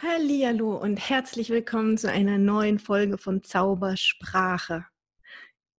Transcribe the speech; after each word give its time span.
Hallihallo 0.00 0.76
und 0.76 0.96
herzlich 0.96 1.50
willkommen 1.50 1.98
zu 1.98 2.08
einer 2.08 2.38
neuen 2.38 2.78
Folge 2.78 3.18
von 3.18 3.42
Zaubersprache. 3.42 4.86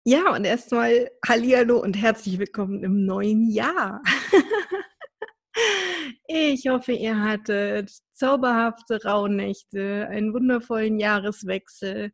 Ja, 0.04 0.36
und 0.36 0.44
erstmal 0.44 1.10
Hallihallo 1.26 1.80
und 1.80 1.96
herzlich 1.96 2.38
willkommen 2.38 2.84
im 2.84 3.06
neuen 3.06 3.50
Jahr. 3.50 4.02
ich 6.28 6.68
hoffe, 6.68 6.92
ihr 6.92 7.18
hattet 7.18 7.94
zauberhafte 8.14 9.02
Rauhnächte, 9.06 10.10
einen 10.10 10.34
wundervollen 10.34 11.00
Jahreswechsel 11.00 12.12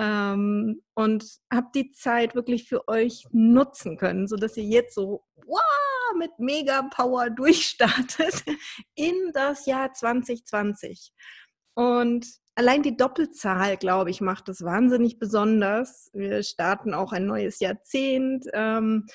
ähm, 0.00 0.82
und 0.94 1.24
habt 1.52 1.76
die 1.76 1.92
Zeit 1.92 2.34
wirklich 2.34 2.68
für 2.68 2.88
euch 2.88 3.22
nutzen 3.30 3.96
können, 3.96 4.26
sodass 4.26 4.56
ihr 4.56 4.64
jetzt 4.64 4.96
so 4.96 5.22
wow, 5.36 5.62
mit 6.18 6.38
mega 6.38 6.82
Power 6.82 7.30
durchstartet 7.36 8.44
in 8.94 9.32
das 9.32 9.66
Jahr 9.66 9.92
2020. 9.92 11.12
Und 11.74 12.26
allein 12.54 12.82
die 12.82 12.96
Doppelzahl, 12.96 13.76
glaube 13.76 14.10
ich, 14.10 14.20
macht 14.20 14.48
es 14.48 14.62
wahnsinnig 14.62 15.18
besonders. 15.18 16.10
Wir 16.12 16.42
starten 16.42 16.94
auch 16.94 17.12
ein 17.12 17.26
neues 17.26 17.60
Jahrzehnt. 17.60 18.46
Ähm, 18.52 19.06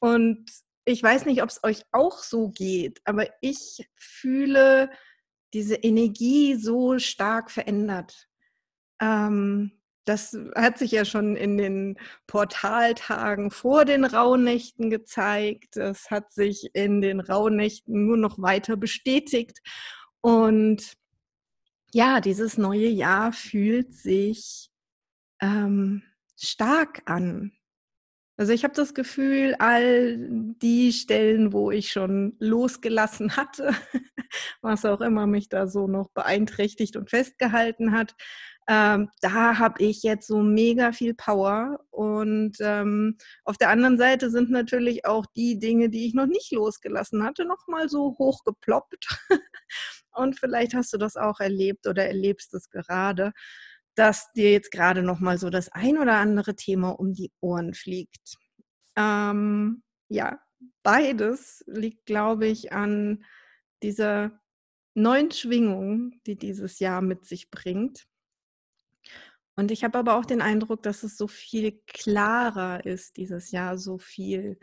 und 0.00 0.50
ich 0.84 1.02
weiß 1.02 1.26
nicht, 1.26 1.42
ob 1.42 1.50
es 1.50 1.62
euch 1.64 1.82
auch 1.92 2.18
so 2.18 2.48
geht, 2.48 3.00
aber 3.04 3.26
ich 3.40 3.86
fühle 3.96 4.90
diese 5.54 5.76
Energie 5.76 6.54
so 6.56 6.98
stark 6.98 7.50
verändert. 7.50 8.28
Ähm, 9.00 9.80
das 10.08 10.36
hat 10.56 10.78
sich 10.78 10.92
ja 10.92 11.04
schon 11.04 11.36
in 11.36 11.58
den 11.58 11.98
Portaltagen 12.26 13.50
vor 13.50 13.84
den 13.84 14.04
Rauhnächten 14.04 14.88
gezeigt. 14.88 15.76
Das 15.76 16.10
hat 16.10 16.32
sich 16.32 16.70
in 16.72 17.00
den 17.00 17.20
Rauhnächten 17.20 18.06
nur 18.06 18.16
noch 18.16 18.38
weiter 18.38 18.76
bestätigt. 18.76 19.58
Und 20.20 20.94
ja, 21.92 22.20
dieses 22.20 22.56
neue 22.58 22.88
Jahr 22.88 23.32
fühlt 23.32 23.94
sich 23.94 24.70
ähm, 25.40 26.02
stark 26.36 27.02
an. 27.06 27.52
Also 28.38 28.52
ich 28.52 28.62
habe 28.62 28.74
das 28.74 28.94
Gefühl, 28.94 29.56
all 29.58 30.16
die 30.62 30.92
Stellen, 30.92 31.52
wo 31.52 31.70
ich 31.70 31.90
schon 31.90 32.36
losgelassen 32.38 33.36
hatte, 33.36 33.72
was 34.62 34.84
auch 34.84 35.00
immer 35.00 35.26
mich 35.26 35.48
da 35.48 35.66
so 35.66 35.88
noch 35.88 36.08
beeinträchtigt 36.10 36.96
und 36.96 37.10
festgehalten 37.10 37.92
hat, 37.92 38.14
ähm, 38.68 39.08
da 39.22 39.58
habe 39.58 39.82
ich 39.82 40.02
jetzt 40.02 40.26
so 40.26 40.42
mega 40.42 40.92
viel 40.92 41.14
Power. 41.14 41.80
Und 41.90 42.58
ähm, 42.60 43.16
auf 43.44 43.56
der 43.56 43.70
anderen 43.70 43.96
Seite 43.96 44.30
sind 44.30 44.50
natürlich 44.50 45.06
auch 45.06 45.24
die 45.34 45.58
Dinge, 45.58 45.88
die 45.88 46.06
ich 46.06 46.14
noch 46.14 46.26
nicht 46.26 46.52
losgelassen 46.52 47.24
hatte, 47.24 47.46
nochmal 47.46 47.88
so 47.88 48.16
hochgeploppt. 48.18 49.08
und 50.12 50.38
vielleicht 50.38 50.74
hast 50.74 50.92
du 50.92 50.98
das 50.98 51.16
auch 51.16 51.40
erlebt 51.40 51.86
oder 51.86 52.06
erlebst 52.06 52.52
es 52.52 52.68
gerade, 52.68 53.32
dass 53.94 54.30
dir 54.34 54.52
jetzt 54.52 54.70
gerade 54.70 55.02
nochmal 55.02 55.38
so 55.38 55.48
das 55.48 55.70
ein 55.72 55.96
oder 55.96 56.16
andere 56.18 56.54
Thema 56.54 56.90
um 56.90 57.14
die 57.14 57.32
Ohren 57.40 57.72
fliegt. 57.72 58.36
Ähm, 58.96 59.82
ja, 60.10 60.40
beides 60.82 61.64
liegt, 61.66 62.04
glaube 62.04 62.46
ich, 62.46 62.72
an 62.72 63.24
dieser 63.82 64.38
neuen 64.94 65.30
Schwingung, 65.30 66.20
die 66.26 66.36
dieses 66.36 66.80
Jahr 66.80 67.00
mit 67.00 67.24
sich 67.24 67.50
bringt. 67.50 68.06
Und 69.58 69.72
ich 69.72 69.82
habe 69.82 69.98
aber 69.98 70.16
auch 70.16 70.24
den 70.24 70.40
Eindruck, 70.40 70.84
dass 70.84 71.02
es 71.02 71.16
so 71.16 71.26
viel 71.26 71.82
klarer 71.88 72.86
ist 72.86 73.16
dieses 73.16 73.50
Jahr, 73.50 73.76
so 73.76 73.98
viel, 73.98 74.56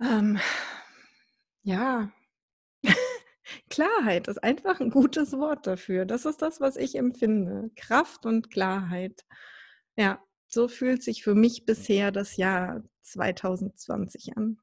ähm, 0.00 0.40
ja, 1.62 2.10
Klarheit 3.70 4.26
ist 4.26 4.42
einfach 4.42 4.80
ein 4.80 4.90
gutes 4.90 5.34
Wort 5.34 5.68
dafür. 5.68 6.04
Das 6.04 6.24
ist 6.24 6.42
das, 6.42 6.60
was 6.60 6.74
ich 6.74 6.96
empfinde. 6.96 7.70
Kraft 7.76 8.26
und 8.26 8.50
Klarheit. 8.50 9.24
Ja, 9.96 10.20
so 10.48 10.66
fühlt 10.66 11.04
sich 11.04 11.22
für 11.22 11.36
mich 11.36 11.64
bisher 11.64 12.10
das 12.10 12.36
Jahr 12.36 12.82
2020 13.02 14.36
an. 14.36 14.58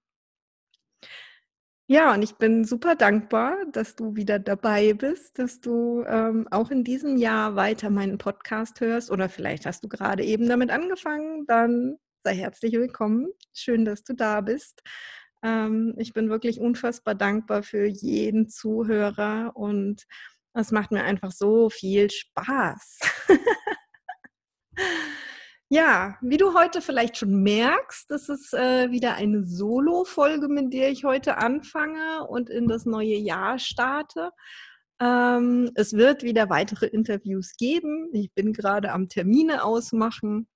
Ja, 1.90 2.14
und 2.14 2.22
ich 2.22 2.36
bin 2.36 2.66
super 2.66 2.96
dankbar, 2.96 3.56
dass 3.72 3.96
du 3.96 4.16
wieder 4.18 4.40
dabei 4.40 4.94
bist, 4.94 5.40
dass 5.40 5.62
du 5.62 6.04
ähm, 6.06 6.46
auch 6.52 6.70
in 6.70 6.84
diesem 6.84 7.16
Jahr 7.16 7.56
weiter 7.56 7.90
meinen 7.90 8.18
Podcast 8.18 8.82
hörst 8.82 9.10
oder 9.10 9.30
vielleicht 9.30 9.66
hast 9.66 9.86
du 9.86 9.88
gerade 9.88 10.22
eben 10.26 10.50
damit 10.50 10.70
angefangen, 10.70 11.46
dann 11.48 11.98
sei 12.26 12.36
herzlich 12.36 12.74
willkommen. 12.74 13.28
Schön, 13.54 13.86
dass 13.86 14.04
du 14.04 14.14
da 14.14 14.42
bist. 14.42 14.84
Ähm, 15.44 15.94
ich 15.98 16.12
bin 16.12 16.30
wirklich 16.30 16.60
unfassbar 16.60 17.16
dankbar 17.16 17.64
für 17.64 17.86
jeden 17.86 18.50
Zuhörer 18.50 19.54
und 19.56 20.04
es 20.54 20.72
macht 20.72 20.92
mir 20.92 21.06
einfach 21.06 21.32
so 21.32 21.70
viel 21.70 22.10
Spaß. 22.12 23.00
Ja, 25.70 26.18
wie 26.22 26.38
du 26.38 26.54
heute 26.54 26.82
vielleicht 26.82 27.18
schon 27.18 27.44
merkst, 27.44 28.10
das 28.10 28.30
ist 28.30 28.54
äh, 28.54 28.90
wieder 28.90 29.16
eine 29.16 29.46
Solo-Folge, 29.46 30.48
mit 30.48 30.74
der 30.74 30.92
ich 30.92 31.04
heute 31.04 31.38
anfange 31.38 32.26
und 32.26 32.50
in 32.50 32.70
das 32.70 32.86
neue 32.86 33.18
Jahr 33.18 33.60
starte. 33.60 34.32
Ähm, 35.02 35.70
es 35.76 35.92
wird 35.92 36.24
wieder 36.24 36.50
weitere 36.50 36.86
Interviews 36.86 37.58
geben. 37.58 38.10
Ich 38.14 38.34
bin 38.34 38.54
gerade 38.54 38.94
am 38.94 39.10
Termine 39.10 39.66
ausmachen 39.66 40.48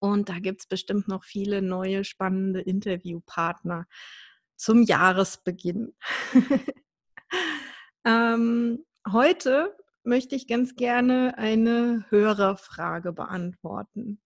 und 0.00 0.28
da 0.28 0.40
gibt 0.40 0.62
es 0.62 0.66
bestimmt 0.66 1.06
noch 1.06 1.22
viele 1.22 1.62
neue 1.62 2.02
spannende 2.02 2.60
Interviewpartner 2.60 3.86
zum 4.56 4.82
Jahresbeginn. 4.82 5.94
ähm, 8.04 8.84
heute 9.08 9.76
möchte 10.06 10.34
ich 10.34 10.46
ganz 10.46 10.76
gerne 10.76 11.36
eine 11.38 12.04
Hörerfrage 12.10 13.12
beantworten. 13.12 14.20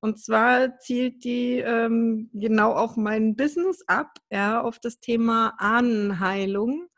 Und 0.00 0.18
zwar 0.18 0.78
zielt 0.78 1.22
die 1.22 1.58
ähm, 1.58 2.28
genau 2.32 2.72
auf 2.72 2.96
mein 2.96 3.36
Business 3.36 3.84
ab, 3.86 4.18
ja, 4.30 4.60
auf 4.60 4.80
das 4.80 4.98
Thema 4.98 5.54
Ahnenheilung. 5.58 6.88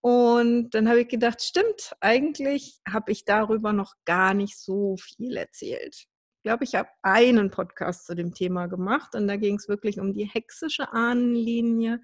Und 0.00 0.70
dann 0.70 0.88
habe 0.88 1.00
ich 1.00 1.08
gedacht, 1.08 1.42
stimmt, 1.42 1.96
eigentlich 2.00 2.80
habe 2.88 3.10
ich 3.10 3.24
darüber 3.24 3.72
noch 3.72 3.94
gar 4.04 4.34
nicht 4.34 4.56
so 4.56 4.96
viel 4.96 5.36
erzählt. 5.36 5.96
Ich 5.96 6.42
glaube, 6.44 6.62
ich 6.62 6.76
habe 6.76 6.88
einen 7.02 7.50
Podcast 7.50 8.06
zu 8.06 8.14
dem 8.14 8.32
Thema 8.32 8.68
gemacht 8.68 9.16
und 9.16 9.26
da 9.26 9.34
ging 9.34 9.56
es 9.56 9.68
wirklich 9.68 9.98
um 9.98 10.14
die 10.14 10.26
hexische 10.26 10.92
Ahnenlinie. 10.92 12.00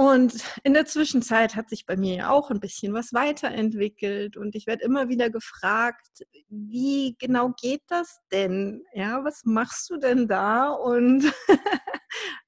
Und 0.00 0.42
in 0.64 0.72
der 0.72 0.86
Zwischenzeit 0.86 1.56
hat 1.56 1.68
sich 1.68 1.84
bei 1.84 1.94
mir 1.94 2.14
ja 2.14 2.30
auch 2.30 2.50
ein 2.50 2.58
bisschen 2.58 2.94
was 2.94 3.12
weiterentwickelt 3.12 4.38
und 4.38 4.54
ich 4.54 4.66
werde 4.66 4.82
immer 4.82 5.10
wieder 5.10 5.28
gefragt, 5.28 6.22
wie 6.48 7.16
genau 7.18 7.52
geht 7.60 7.82
das 7.88 8.18
denn? 8.32 8.82
Ja, 8.94 9.22
was 9.24 9.42
machst 9.44 9.90
du 9.90 9.98
denn 9.98 10.26
da? 10.26 10.70
Und 10.70 11.30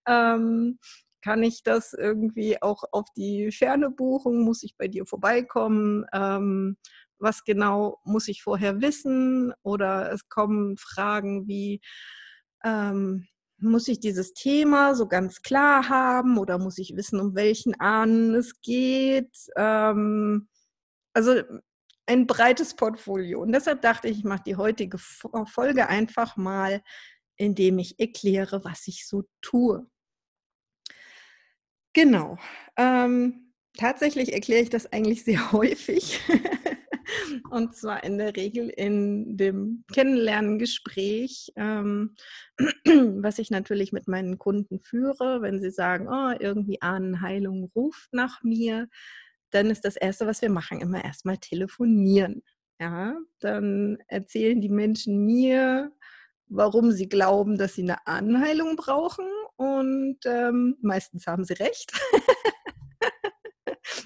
ähm, 0.08 0.78
kann 1.20 1.42
ich 1.42 1.62
das 1.62 1.92
irgendwie 1.92 2.62
auch 2.62 2.84
auf 2.90 3.04
die 3.18 3.52
Ferne 3.52 3.90
buchen? 3.90 4.40
Muss 4.40 4.62
ich 4.62 4.74
bei 4.78 4.88
dir 4.88 5.04
vorbeikommen? 5.04 6.06
Ähm, 6.14 6.78
was 7.18 7.44
genau 7.44 7.98
muss 8.04 8.28
ich 8.28 8.42
vorher 8.42 8.80
wissen? 8.80 9.52
Oder 9.62 10.10
es 10.10 10.26
kommen 10.30 10.78
Fragen 10.78 11.46
wie, 11.46 11.82
ähm, 12.64 13.26
muss 13.62 13.88
ich 13.88 14.00
dieses 14.00 14.34
Thema 14.34 14.94
so 14.94 15.06
ganz 15.06 15.42
klar 15.42 15.88
haben 15.88 16.38
oder 16.38 16.58
muss 16.58 16.78
ich 16.78 16.96
wissen, 16.96 17.20
um 17.20 17.34
welchen 17.34 17.78
Ahnen 17.80 18.34
es 18.34 18.60
geht? 18.60 19.34
Ähm, 19.56 20.48
also 21.14 21.42
ein 22.06 22.26
breites 22.26 22.74
Portfolio. 22.74 23.40
Und 23.42 23.52
deshalb 23.52 23.82
dachte 23.82 24.08
ich, 24.08 24.18
ich 24.18 24.24
mache 24.24 24.42
die 24.44 24.56
heutige 24.56 24.98
Folge 24.98 25.88
einfach 25.88 26.36
mal, 26.36 26.82
indem 27.36 27.78
ich 27.78 27.98
erkläre, 27.98 28.64
was 28.64 28.86
ich 28.88 29.06
so 29.06 29.24
tue. 29.40 29.86
Genau. 31.94 32.38
Ähm, 32.76 33.52
tatsächlich 33.76 34.32
erkläre 34.32 34.62
ich 34.62 34.70
das 34.70 34.92
eigentlich 34.92 35.24
sehr 35.24 35.52
häufig. 35.52 36.20
Und 37.50 37.74
zwar 37.74 38.04
in 38.04 38.18
der 38.18 38.36
Regel 38.36 38.68
in 38.68 39.36
dem 39.36 39.84
Kennenlerngespräch, 39.92 41.52
ähm, 41.56 42.14
was 43.22 43.38
ich 43.38 43.50
natürlich 43.50 43.92
mit 43.92 44.08
meinen 44.08 44.38
Kunden 44.38 44.80
führe. 44.80 45.42
Wenn 45.42 45.60
sie 45.60 45.70
sagen, 45.70 46.08
oh, 46.08 46.36
irgendwie 46.38 46.80
Ahnenheilung 46.82 47.70
ruft 47.74 48.12
nach 48.12 48.42
mir, 48.42 48.88
dann 49.50 49.70
ist 49.70 49.84
das 49.84 49.96
Erste, 49.96 50.26
was 50.26 50.42
wir 50.42 50.50
machen, 50.50 50.80
immer 50.80 51.04
erstmal 51.04 51.38
telefonieren. 51.38 52.42
Ja, 52.80 53.16
dann 53.38 53.98
erzählen 54.08 54.60
die 54.60 54.68
Menschen 54.68 55.24
mir, 55.24 55.92
warum 56.48 56.90
sie 56.90 57.08
glauben, 57.08 57.56
dass 57.56 57.74
sie 57.74 57.82
eine 57.82 58.06
Ahnenheilung 58.06 58.76
brauchen. 58.76 59.26
Und 59.56 60.18
ähm, 60.24 60.76
meistens 60.80 61.26
haben 61.26 61.44
sie 61.44 61.54
recht. 61.54 61.92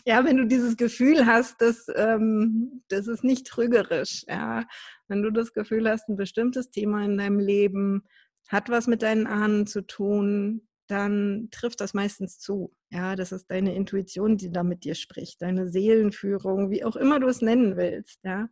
ja, 0.06 0.25
wenn 0.25 0.37
du 0.37 0.47
dieses 0.47 0.76
Gefühl 0.76 1.26
hast, 1.26 1.61
dass 1.61 1.87
ähm, 1.94 2.82
das 2.88 3.08
ist 3.08 3.25
nicht 3.25 3.47
trügerisch, 3.47 4.25
ja, 4.29 4.64
wenn 5.08 5.23
du 5.23 5.31
das 5.31 5.53
Gefühl 5.53 5.88
hast, 5.91 6.08
ein 6.08 6.17
bestimmtes 6.17 6.70
Thema 6.70 7.05
in 7.05 7.19
deinem 7.19 7.41
Leben 7.41 8.05
hat 8.49 8.70
was 8.70 8.87
mit 8.87 9.03
deinen 9.03 9.26
Ahnen 9.26 9.67
zu 9.67 9.85
tun, 9.85 10.69
dann 10.87 11.49
trifft 11.50 11.81
das 11.81 11.94
meistens 11.94 12.38
zu. 12.38 12.73
Ja, 12.91 13.17
das 13.17 13.32
ist 13.32 13.50
deine 13.50 13.75
Intuition, 13.75 14.37
die 14.37 14.53
da 14.53 14.62
mit 14.62 14.85
dir 14.85 14.94
spricht, 14.94 15.43
deine 15.43 15.67
Seelenführung, 15.69 16.70
wie 16.70 16.85
auch 16.85 16.94
immer 16.94 17.19
du 17.19 17.26
es 17.26 17.43
nennen 17.43 17.76
willst. 17.76 18.20
Ja, 18.23 18.49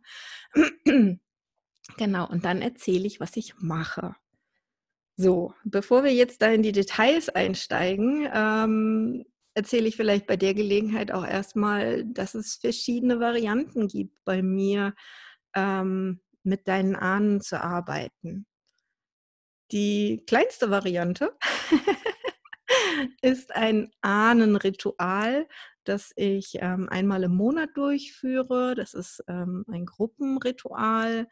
genau. 1.97 2.29
Und 2.29 2.43
dann 2.43 2.61
erzähle 2.61 3.07
ich, 3.07 3.21
was 3.21 3.37
ich 3.37 3.55
mache. 3.59 4.13
So, 5.15 5.53
bevor 5.63 6.03
wir 6.03 6.13
jetzt 6.13 6.41
da 6.41 6.51
in 6.51 6.61
die 6.61 6.73
Details 6.73 7.29
einsteigen, 7.29 8.27
ähm, 8.33 9.23
erzähle 9.55 9.87
ich 9.87 9.95
vielleicht 9.95 10.27
bei 10.27 10.37
der 10.37 10.53
Gelegenheit 10.53 11.11
auch 11.11 11.25
erstmal, 11.25 12.05
dass 12.05 12.35
es 12.35 12.55
verschiedene 12.55 13.19
Varianten 13.19 13.87
gibt 13.87 14.23
bei 14.25 14.43
mir, 14.43 14.93
ähm, 15.55 16.21
mit 16.43 16.67
deinen 16.67 16.95
Ahnen 16.95 17.41
zu 17.41 17.61
arbeiten. 17.61 18.45
Die 19.71 20.23
kleinste 20.27 20.69
Variante 20.69 21.35
ist 23.21 23.55
ein 23.55 23.91
Ahnenritual, 24.01 25.47
das 25.85 26.11
ich 26.15 26.57
ähm, 26.59 26.87
einmal 26.89 27.23
im 27.23 27.35
Monat 27.35 27.69
durchführe. 27.75 28.75
Das 28.75 28.93
ist 28.93 29.23
ähm, 29.27 29.65
ein 29.67 29.85
Gruppenritual. 29.85 31.27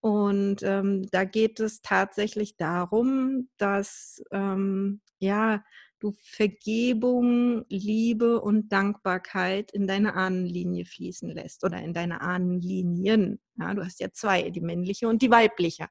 Und 0.00 0.62
ähm, 0.62 1.08
da 1.10 1.24
geht 1.24 1.58
es 1.58 1.82
tatsächlich 1.82 2.56
darum, 2.56 3.48
dass 3.58 4.22
ähm, 4.30 5.00
ja, 5.18 5.64
du 6.06 6.16
Vergebung, 6.22 7.64
Liebe 7.68 8.40
und 8.40 8.70
Dankbarkeit 8.70 9.72
in 9.72 9.86
deine 9.86 10.14
Ahnenlinie 10.14 10.84
fließen 10.84 11.30
lässt 11.30 11.64
oder 11.64 11.78
in 11.82 11.92
deine 11.92 12.20
Ahnenlinien. 12.20 13.40
Ja, 13.56 13.74
du 13.74 13.84
hast 13.84 14.00
ja 14.00 14.12
zwei, 14.12 14.50
die 14.50 14.60
männliche 14.60 15.08
und 15.08 15.22
die 15.22 15.30
weibliche. 15.30 15.88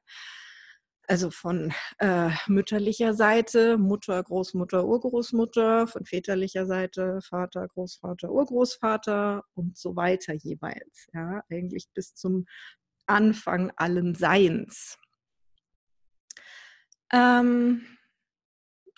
Also 1.08 1.30
von 1.30 1.72
äh, 1.98 2.30
mütterlicher 2.48 3.14
Seite 3.14 3.78
Mutter, 3.78 4.20
Großmutter, 4.22 4.84
Urgroßmutter, 4.84 5.86
von 5.86 6.04
väterlicher 6.04 6.66
Seite 6.66 7.20
Vater, 7.22 7.68
Großvater, 7.68 8.30
Urgroßvater 8.30 9.44
und 9.54 9.76
so 9.76 9.94
weiter 9.94 10.34
jeweils. 10.34 11.06
Ja, 11.12 11.42
eigentlich 11.48 11.88
bis 11.94 12.14
zum 12.14 12.46
Anfang 13.06 13.70
allen 13.76 14.16
Seins. 14.16 14.98
Ähm, 17.12 17.86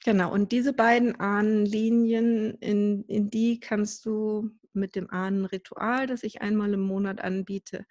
genau, 0.05 0.33
und 0.33 0.53
diese 0.53 0.73
beiden 0.73 1.19
Ahnenlinien, 1.21 2.55
in, 2.61 3.05
in 3.05 3.31
die 3.31 3.61
kannst 3.61 4.07
du 4.07 4.51
mit 4.73 4.95
dem 4.95 5.11
Ahnenritual, 5.11 6.07
das 6.07 6.23
ich 6.23 6.41
einmal 6.43 6.73
im 6.73 6.81
Monat 6.81 7.21
anbiete, 7.21 7.87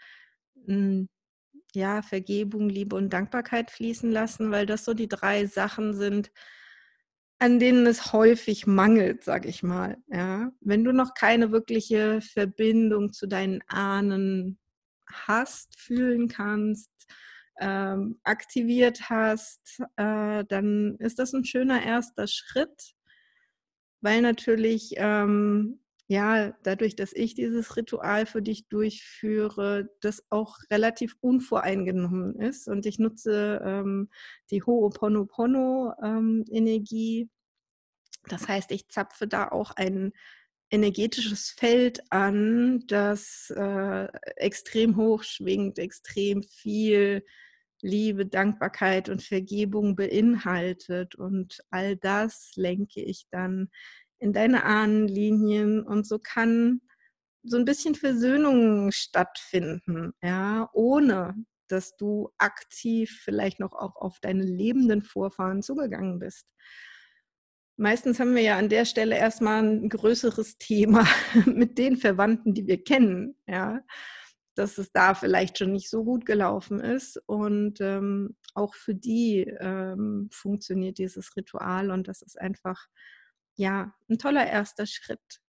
hm, 0.65 1.09
ja, 1.75 2.01
Vergebung, 2.01 2.69
Liebe 2.69 2.95
und 2.95 3.11
Dankbarkeit 3.11 3.71
fließen 3.71 4.11
lassen, 4.11 4.51
weil 4.51 4.65
das 4.65 4.85
so 4.85 4.93
die 4.93 5.07
drei 5.07 5.45
Sachen 5.45 5.93
sind, 5.93 6.31
an 7.39 7.59
denen 7.59 7.85
es 7.85 8.13
häufig 8.13 8.65
mangelt, 8.65 9.23
sag 9.23 9.45
ich 9.45 9.61
mal. 9.63 9.97
Ja. 10.07 10.51
Wenn 10.61 10.83
du 10.83 10.91
noch 10.91 11.13
keine 11.13 11.51
wirkliche 11.51 12.19
Verbindung 12.21 13.13
zu 13.13 13.27
deinen 13.27 13.61
Ahnen 13.67 14.57
hast, 15.07 15.79
fühlen 15.79 16.27
kannst, 16.27 16.89
ähm, 17.59 18.19
aktiviert 18.23 19.09
hast, 19.09 19.79
äh, 19.95 20.43
dann 20.45 20.95
ist 20.99 21.19
das 21.19 21.33
ein 21.33 21.45
schöner 21.45 21.83
erster 21.83 22.27
Schritt, 22.27 22.95
weil 24.01 24.21
natürlich 24.21 24.93
ähm, 24.97 25.79
ja, 26.09 26.53
dadurch, 26.63 26.95
dass 26.95 27.11
ich 27.13 27.35
dieses 27.35 27.75
Ritual 27.75 28.25
für 28.25 28.41
dich 28.41 28.69
durchführe, 28.69 29.89
das 29.99 30.23
auch 30.29 30.57
relativ 30.71 31.17
unvoreingenommen 31.19 32.39
ist. 32.39 32.69
Und 32.69 32.85
ich 32.85 32.97
nutze 32.97 33.61
ähm, 33.63 34.09
die 34.49 34.63
Ho'oponopono-Energie. 34.63 37.21
Ähm, 37.21 37.29
das 38.29 38.47
heißt, 38.47 38.71
ich 38.71 38.87
zapfe 38.87 39.27
da 39.27 39.49
auch 39.49 39.71
ein 39.71 40.13
energetisches 40.69 41.49
Feld 41.49 42.01
an, 42.09 42.85
das 42.87 43.51
äh, 43.55 44.07
extrem 44.37 44.95
hoch 44.95 45.23
schwingt, 45.23 45.77
extrem 45.77 46.41
viel 46.41 47.25
Liebe, 47.81 48.25
Dankbarkeit 48.25 49.09
und 49.09 49.21
Vergebung 49.21 49.95
beinhaltet. 49.95 51.15
Und 51.15 51.59
all 51.69 51.95
das 51.95 52.51
lenke 52.55 53.01
ich 53.01 53.27
dann 53.31 53.69
in 54.19 54.33
deine 54.33 54.63
Ahnenlinien 54.63 55.83
und 55.83 56.07
so 56.07 56.19
kann 56.19 56.81
so 57.43 57.57
ein 57.57 57.65
bisschen 57.65 57.95
Versöhnung 57.95 58.91
stattfinden, 58.91 60.13
ja, 60.21 60.69
ohne 60.73 61.35
dass 61.67 61.95
du 61.97 62.29
aktiv 62.37 63.21
vielleicht 63.23 63.59
noch 63.59 63.73
auch 63.73 63.95
auf 63.95 64.19
deine 64.21 64.43
lebenden 64.43 65.01
Vorfahren 65.01 65.61
zugegangen 65.61 66.19
bist. 66.19 66.47
Meistens 67.77 68.19
haben 68.19 68.33
wir 68.33 68.41
ja 68.41 68.57
an 68.57 68.69
der 68.69 68.85
Stelle 68.85 69.17
erstmal 69.17 69.63
ein 69.63 69.89
größeres 69.89 70.57
Thema 70.57 71.05
mit 71.45 71.77
den 71.77 71.97
Verwandten, 71.97 72.53
die 72.53 72.65
wir 72.67 72.83
kennen, 72.83 73.35
ja, 73.47 73.81
dass 74.57 74.77
es 74.77 74.91
da 74.91 75.13
vielleicht 75.13 75.57
schon 75.57 75.71
nicht 75.71 75.89
so 75.89 76.03
gut 76.03 76.25
gelaufen 76.25 76.79
ist. 76.79 77.21
Und 77.25 77.79
ähm, 77.81 78.35
auch 78.53 78.73
für 78.73 78.95
die 78.95 79.41
ähm, 79.59 80.29
funktioniert 80.31 80.97
dieses 80.97 81.35
Ritual 81.35 81.91
und 81.91 82.07
das 82.07 82.21
ist 82.21 82.39
einfach 82.39 82.87
ja, 83.57 83.93
ein 84.09 84.17
toller 84.17 84.47
erster 84.47 84.85
Schritt. 84.85 85.41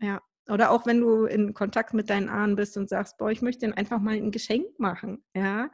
Ja. 0.00 0.20
Oder 0.48 0.70
auch 0.70 0.86
wenn 0.86 1.00
du 1.00 1.24
in 1.24 1.54
Kontakt 1.54 1.94
mit 1.94 2.10
deinen 2.10 2.28
Ahnen 2.28 2.56
bist 2.56 2.76
und 2.76 2.88
sagst, 2.88 3.16
boah, 3.16 3.30
ich 3.30 3.42
möchte 3.42 3.64
ihnen 3.64 3.74
einfach 3.74 4.00
mal 4.00 4.16
ein 4.16 4.32
Geschenk 4.32 4.78
machen, 4.78 5.24
ja. 5.34 5.70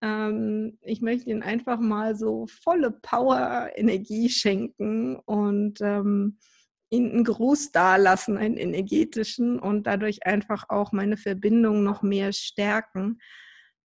Ähm, 0.00 0.78
ich 0.82 1.00
möchte 1.00 1.30
ihnen 1.30 1.42
einfach 1.42 1.80
mal 1.80 2.14
so 2.16 2.46
volle 2.46 2.92
Power, 2.92 3.70
Energie 3.74 4.28
schenken 4.28 5.16
und 5.16 5.80
ähm, 5.80 6.38
einen 6.92 7.24
Gruß 7.24 7.72
dalassen, 7.72 8.36
einen 8.36 8.56
energetischen 8.56 9.58
und 9.58 9.86
dadurch 9.86 10.26
einfach 10.26 10.68
auch 10.68 10.92
meine 10.92 11.16
Verbindung 11.16 11.82
noch 11.82 12.02
mehr 12.02 12.32
stärken. 12.32 13.18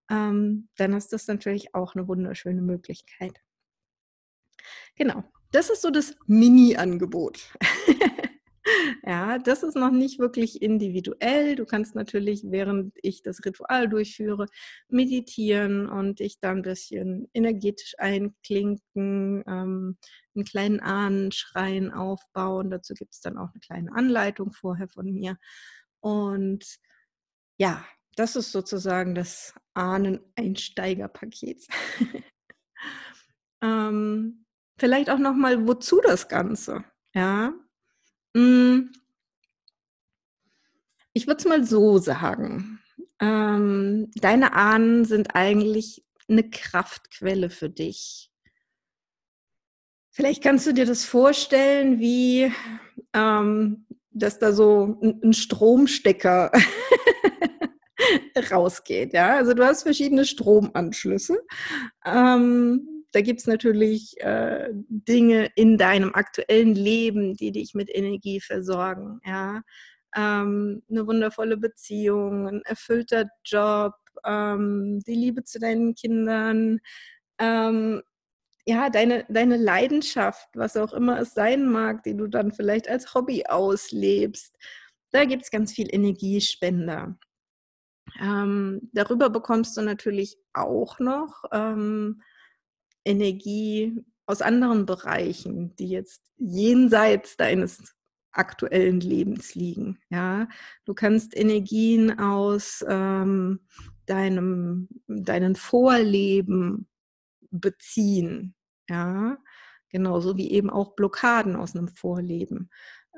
Ähm, 0.10 0.69
dann 0.78 0.94
ist 0.94 1.13
das 1.13 1.28
natürlich 1.28 1.75
auch 1.75 1.96
eine 1.96 2.07
wunderschöne 2.07 2.62
Möglichkeit. 2.62 3.40
Genau, 4.96 5.24
das 5.51 5.69
ist 5.69 5.81
so 5.81 5.90
das 5.90 6.16
Mini-Angebot. 6.28 7.40
ja, 9.10 9.40
das 9.40 9.64
ist 9.64 9.76
noch 9.76 9.90
nicht 9.90 10.20
wirklich 10.20 10.62
individuell. 10.62 11.56
Du 11.56 11.66
kannst 11.66 11.96
natürlich, 11.96 12.44
während 12.46 12.94
ich 13.02 13.24
das 13.24 13.44
Ritual 13.44 13.90
durchführe, 13.90 14.46
meditieren 14.88 15.90
und 15.90 16.20
dich 16.20 16.40
da 16.40 16.52
ein 16.52 16.62
bisschen 16.62 17.28
energetisch 17.34 17.96
einklinken, 17.98 19.44
ähm, 19.48 19.98
einen 20.36 20.46
kleinen 20.46 20.80
Ahnenschrein 20.80 21.92
aufbauen. 21.92 22.70
Dazu 22.70 22.94
gibt 22.94 23.16
es 23.16 23.22
dann 23.22 23.40
auch 23.40 23.50
eine 23.52 23.60
kleine 23.62 23.92
Anleitung 23.96 24.52
vorher 24.52 24.88
von 24.88 25.12
mir. 25.12 25.38
Und 26.02 26.78
ja, 27.58 27.84
das 28.16 28.36
ist 28.36 28.51
sozusagen 28.51 29.16
das 29.16 29.56
Ahnen-Einsteigerpaket. 29.74 31.66
ähm, 33.63 34.46
Vielleicht 34.78 35.10
auch 35.10 35.18
nochmal, 35.18 35.68
wozu 35.68 36.00
das 36.00 36.28
Ganze? 36.28 36.84
Ja. 37.16 37.54
Hm. 38.36 38.91
Ich 41.13 41.27
würde 41.27 41.39
es 41.39 41.45
mal 41.45 41.65
so 41.65 41.98
sagen. 41.98 42.79
Ähm, 43.19 44.12
deine 44.15 44.53
Ahnen 44.53 45.05
sind 45.05 45.36
eigentlich 45.36 46.03
eine 46.29 46.50
Kraftquelle 46.50 47.50
für 47.50 47.69
dich. 47.69 48.31
Vielleicht 50.12 50.43
kannst 50.43 50.67
du 50.67 50.74
dir 50.74 50.86
das 50.86 51.05
vorstellen, 51.05 52.00
wie 52.00 52.51
ähm, 53.13 53.86
dass 54.12 54.39
da 54.39 54.53
so 54.53 54.98
ein, 55.01 55.21
ein 55.24 55.33
Stromstecker 55.33 56.51
rausgeht. 58.51 59.13
Ja? 59.13 59.38
Also 59.38 59.53
du 59.53 59.65
hast 59.65 59.83
verschiedene 59.83 60.25
Stromanschlüsse. 60.25 61.39
Ähm, 62.05 62.99
da 63.12 63.22
gibt 63.22 63.42
es 63.42 63.48
natürlich 63.48 64.20
äh, 64.22 64.70
Dinge 64.72 65.50
in 65.56 65.78
deinem 65.78 66.13
aktuellen 66.13 66.75
Leben, 66.75 67.36
die 67.36 67.51
dich 67.51 67.74
mit 67.74 67.89
Energie 67.94 68.39
versorgen. 68.39 69.20
Ja? 69.25 69.62
Ähm, 70.16 70.84
eine 70.89 71.08
wundervolle 71.08 71.58
Beziehung, 71.58 72.48
ein 72.48 72.62
erfüllter 72.63 73.25
Job, 73.44 73.94
ähm, 74.25 75.00
die 75.08 75.16
Liebe 75.16 75.44
zu 75.44 75.60
deinen 75.60 75.96
Kindern, 75.96 76.80
ähm, 77.39 78.01
ja, 78.66 78.89
deine, 78.89 79.25
deine 79.30 79.58
Leidenschaft, 79.58 80.48
was 80.54 80.78
auch 80.78 80.94
immer 80.94 81.20
es 81.20 81.34
sein 81.34 81.68
mag, 81.68 82.04
die 82.04 82.16
du 82.16 82.28
dann 82.28 82.51
vielleicht 82.51 82.88
als 82.88 83.16
Hobby 83.16 83.46
auslebst. 83.48 84.56
Da 85.12 85.25
gibt 85.25 85.44
es 85.44 85.51
ganz 85.51 85.74
viel 85.74 85.88
Energiespender. 85.92 87.18
Ähm, 88.22 88.89
darüber 88.94 89.30
bekommst 89.30 89.75
du 89.78 89.82
natürlich 89.82 90.38
auch 90.54 91.00
noch 91.00 91.46
ähm, 91.51 92.22
Energie 93.06 94.00
aus 94.25 94.41
anderen 94.41 94.86
Bereichen, 94.86 95.75
die 95.77 95.89
jetzt 95.89 96.22
jenseits 96.38 97.38
deines 97.38 97.96
aktuellen 98.32 99.00
Lebens 99.00 99.56
liegen. 99.56 100.00
Ja, 100.10 100.48
du 100.86 100.94
kannst 100.94 101.36
Energien 101.36 102.20
aus 102.20 102.86
ähm, 102.88 103.62
deinem 104.06 104.88
deinen 105.08 105.56
Vorleben 105.56 106.88
beziehen. 107.51 108.56
Ja, 108.88 109.38
genauso 109.89 110.38
wie 110.38 110.51
eben 110.51 110.70
auch 110.70 110.96
Blockaden 110.96 111.56
aus 111.56 111.75
einem 111.75 111.88
Vorleben. 111.88 112.70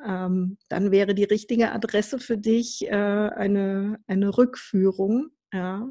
Ähm, 0.05 0.57
dann 0.69 0.91
wäre 0.91 1.13
die 1.13 1.25
richtige 1.25 1.71
Adresse 1.71 2.19
für 2.19 2.37
dich 2.37 2.87
äh, 2.87 2.91
eine, 2.91 3.99
eine 4.07 4.37
Rückführung. 4.37 5.29
Ja. 5.53 5.89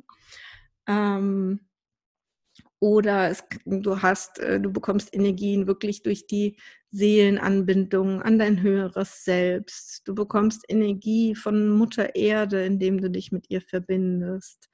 Ähm, 0.87 1.61
oder 2.81 3.31
es, 3.31 3.45
du 3.67 4.03
hast, 4.03 4.39
äh, 4.39 4.59
du 4.59 4.73
bekommst 4.73 5.15
Energien 5.15 5.67
wirklich 5.67 6.03
durch 6.03 6.27
die 6.27 6.57
Seelenanbindung 6.91 8.23
an 8.23 8.39
dein 8.39 8.63
höheres 8.63 9.25
Selbst. 9.25 10.03
Du 10.09 10.15
bekommst 10.15 10.65
Energie 10.69 11.35
von 11.35 11.69
Mutter 11.69 12.17
Erde, 12.17 12.65
indem 12.65 13.01
du 13.01 13.11
dich 13.11 13.31
mit 13.31 13.51
ihr 13.51 13.61
verbindest. 13.61 14.71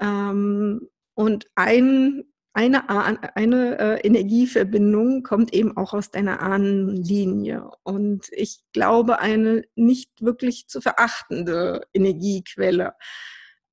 Ähm, 0.00 0.88
und 1.14 1.46
ein, 1.54 2.24
eine, 2.54 2.88
eine 3.36 3.78
äh, 3.78 4.06
Energieverbindung 4.06 5.22
kommt 5.22 5.52
eben 5.52 5.76
auch 5.76 5.92
aus 5.92 6.10
deiner 6.10 6.40
Ahnenlinie. 6.40 7.70
Und 7.82 8.28
ich 8.32 8.60
glaube, 8.72 9.20
eine 9.20 9.62
nicht 9.74 10.22
wirklich 10.22 10.68
zu 10.68 10.80
verachtende 10.80 11.86
Energiequelle. 11.92 12.94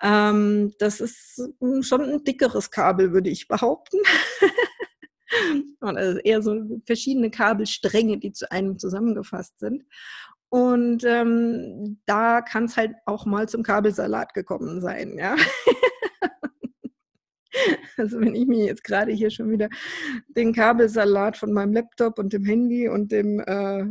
Ähm, 0.01 0.73
das 0.79 0.99
ist 0.99 1.41
schon 1.81 2.01
ein 2.01 2.23
dickeres 2.23 2.71
Kabel, 2.71 3.13
würde 3.13 3.29
ich 3.29 3.47
behaupten. 3.47 3.97
Und 5.79 5.97
also 5.97 6.19
eher 6.19 6.41
so 6.41 6.61
verschiedene 6.85 7.31
Kabelstränge, 7.31 8.19
die 8.19 8.31
zu 8.31 8.51
einem 8.51 8.77
zusammengefasst 8.77 9.59
sind. 9.59 9.83
Und 10.49 11.03
ähm, 11.03 11.99
da 12.05 12.41
kann 12.41 12.65
es 12.65 12.77
halt 12.77 12.93
auch 13.05 13.25
mal 13.25 13.49
zum 13.49 13.63
Kabelsalat 13.63 14.33
gekommen 14.33 14.81
sein, 14.81 15.17
ja. 15.17 15.35
Also 17.97 18.19
wenn 18.19 18.35
ich 18.35 18.47
mir 18.47 18.65
jetzt 18.65 18.83
gerade 18.83 19.11
hier 19.11 19.29
schon 19.29 19.51
wieder 19.51 19.69
den 20.35 20.53
Kabelsalat 20.53 21.37
von 21.37 21.53
meinem 21.53 21.73
Laptop 21.73 22.17
und 22.17 22.33
dem 22.33 22.45
Handy 22.45 22.89
und 22.89 23.11
dem 23.11 23.39
äh, 23.39 23.85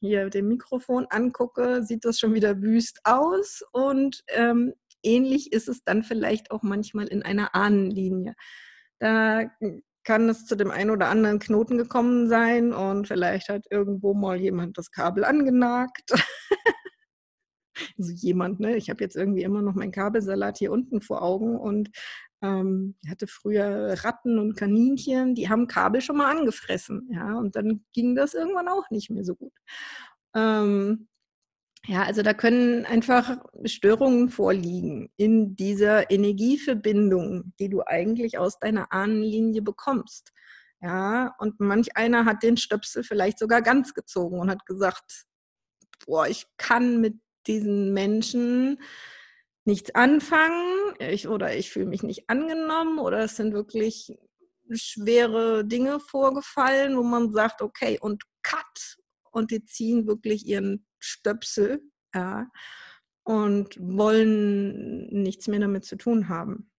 hier 0.00 0.30
dem 0.30 0.48
Mikrofon 0.48 1.06
angucke, 1.10 1.82
sieht 1.84 2.04
das 2.04 2.18
schon 2.18 2.34
wieder 2.34 2.62
wüst 2.62 3.00
aus. 3.04 3.62
Und 3.72 4.24
ähm, 4.28 4.72
ähnlich 5.04 5.52
ist 5.52 5.68
es 5.68 5.84
dann 5.84 6.02
vielleicht 6.02 6.50
auch 6.50 6.62
manchmal 6.62 7.06
in 7.08 7.22
einer 7.22 7.54
Ahnenlinie. 7.54 8.34
Da 8.98 9.50
kann 10.04 10.28
es 10.28 10.46
zu 10.46 10.56
dem 10.56 10.70
einen 10.70 10.90
oder 10.90 11.08
anderen 11.08 11.38
Knoten 11.38 11.78
gekommen 11.78 12.28
sein 12.28 12.72
und 12.72 13.08
vielleicht 13.08 13.48
hat 13.48 13.64
irgendwo 13.70 14.14
mal 14.14 14.36
jemand 14.36 14.78
das 14.78 14.90
Kabel 14.90 15.24
angenagt. 15.24 16.10
also 17.98 18.12
jemand, 18.12 18.60
ne? 18.60 18.76
Ich 18.76 18.90
habe 18.90 19.02
jetzt 19.02 19.16
irgendwie 19.16 19.42
immer 19.42 19.62
noch 19.62 19.74
meinen 19.74 19.92
Kabelsalat 19.92 20.58
hier 20.58 20.72
unten 20.72 21.00
vor 21.00 21.22
Augen 21.22 21.56
und 21.56 21.90
ähm, 22.42 22.96
hatte 23.08 23.26
früher 23.26 23.94
Ratten 24.04 24.38
und 24.38 24.56
Kaninchen, 24.56 25.34
die 25.34 25.48
haben 25.48 25.66
Kabel 25.66 26.02
schon 26.02 26.18
mal 26.18 26.30
angefressen, 26.36 27.08
ja, 27.10 27.38
und 27.38 27.56
dann 27.56 27.84
ging 27.94 28.14
das 28.14 28.34
irgendwann 28.34 28.68
auch 28.68 28.90
nicht 28.90 29.10
mehr 29.10 29.24
so 29.24 29.34
gut. 29.34 29.52
Ähm, 30.34 31.08
ja, 31.86 32.02
also 32.02 32.22
da 32.22 32.32
können 32.32 32.86
einfach 32.86 33.38
Störungen 33.64 34.30
vorliegen 34.30 35.10
in 35.16 35.54
dieser 35.54 36.10
Energieverbindung, 36.10 37.52
die 37.58 37.68
du 37.68 37.82
eigentlich 37.86 38.38
aus 38.38 38.58
deiner 38.58 38.92
Ahnenlinie 38.92 39.62
bekommst. 39.62 40.32
Ja, 40.80 41.34
und 41.38 41.60
manch 41.60 41.96
einer 41.96 42.24
hat 42.24 42.42
den 42.42 42.56
Stöpsel 42.56 43.04
vielleicht 43.04 43.38
sogar 43.38 43.62
ganz 43.62 43.94
gezogen 43.94 44.38
und 44.38 44.50
hat 44.50 44.66
gesagt, 44.66 45.24
boah, 46.06 46.26
ich 46.26 46.46
kann 46.56 47.00
mit 47.00 47.14
diesen 47.46 47.92
Menschen 47.92 48.80
nichts 49.64 49.94
anfangen 49.94 50.94
ich, 50.98 51.28
oder 51.28 51.56
ich 51.56 51.70
fühle 51.70 51.86
mich 51.86 52.02
nicht 52.02 52.28
angenommen 52.28 52.98
oder 52.98 53.20
es 53.20 53.36
sind 53.36 53.54
wirklich 53.54 54.14
schwere 54.70 55.64
Dinge 55.64 56.00
vorgefallen, 56.00 56.96
wo 56.96 57.02
man 57.02 57.32
sagt, 57.32 57.62
okay, 57.62 57.98
und 58.00 58.22
cut. 58.42 58.98
Und 59.34 59.50
die 59.50 59.64
ziehen 59.64 60.06
wirklich 60.06 60.46
ihren 60.46 60.86
Stöpsel 60.98 61.82
ja, 62.14 62.48
und 63.24 63.76
wollen 63.80 65.08
nichts 65.08 65.48
mehr 65.48 65.58
damit 65.58 65.84
zu 65.84 65.96
tun 65.96 66.28
haben. 66.28 66.70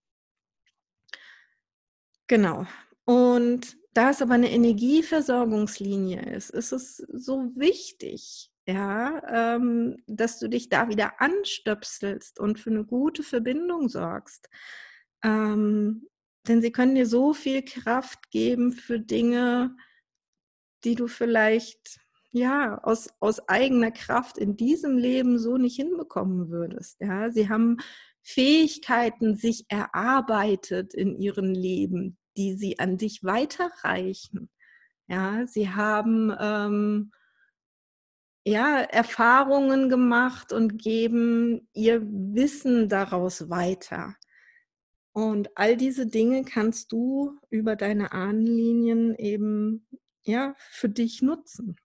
Genau. 2.28 2.66
Und 3.04 3.78
da 3.94 4.10
es 4.10 4.22
aber 4.22 4.34
eine 4.34 4.52
Energieversorgungslinie 4.52 6.22
ist, 6.34 6.50
ist 6.50 6.72
es 6.72 6.98
so 6.98 7.52
wichtig, 7.56 8.52
ja, 8.68 9.56
ähm, 9.56 9.98
dass 10.08 10.40
du 10.40 10.48
dich 10.48 10.70
da 10.70 10.90
wieder 10.90 11.22
anstöpselst 11.22 12.40
und 12.40 12.60
für 12.60 12.72
eine 12.72 12.86
gute 12.86 13.22
Verbindung 13.22 13.90
sorgst. 13.90 14.50
Ähm, 15.24 16.08
denn 16.48 16.62
sie 16.62 16.72
können 16.72 16.96
dir 16.96 17.06
so 17.06 17.34
viel 17.34 17.64
Kraft 17.64 18.32
geben 18.32 18.72
für 18.72 19.00
Dinge, 19.00 19.76
die 20.84 20.96
du 20.96 21.08
vielleicht 21.08 22.00
ja, 22.36 22.80
aus, 22.84 23.08
aus 23.22 23.48
eigener 23.48 23.92
Kraft 23.92 24.38
in 24.38 24.58
diesem 24.58 24.98
Leben 24.98 25.40
so 25.40 25.56
nicht 25.56 25.78
hinbekommen 25.78 26.50
würdest. 26.50 27.00
Ja, 27.00 27.32
sie 27.32 27.48
haben 27.48 27.78
Fähigkeiten 28.24 29.38
sich 29.38 29.64
erarbeitet 29.70 30.94
in 30.94 31.16
ihrem 31.16 31.54
Leben, 31.54 32.18
die 32.36 32.56
sie 32.56 32.78
an 32.78 32.98
dich 32.98 33.24
weiterreichen. 33.24 34.50
Ja, 35.08 35.48
sie 35.48 35.70
haben 35.70 36.36
ähm, 36.38 37.12
ja, 38.44 38.82
Erfahrungen 38.82 39.88
gemacht 39.88 40.52
und 40.52 40.78
geben 40.78 41.70
ihr 41.72 42.02
Wissen 42.04 42.90
daraus 42.90 43.50
weiter. 43.50 44.14
Und 45.14 45.58
all 45.58 45.78
diese 45.78 46.06
Dinge 46.06 46.44
kannst 46.44 46.92
du 46.92 47.40
über 47.50 47.78
deine 47.78 48.12
Ahnenlinien 48.12 49.16
eben 49.16 49.88
ja 50.26 50.54
für 50.58 50.90
dich 50.90 51.22
nutzen. 51.22 51.78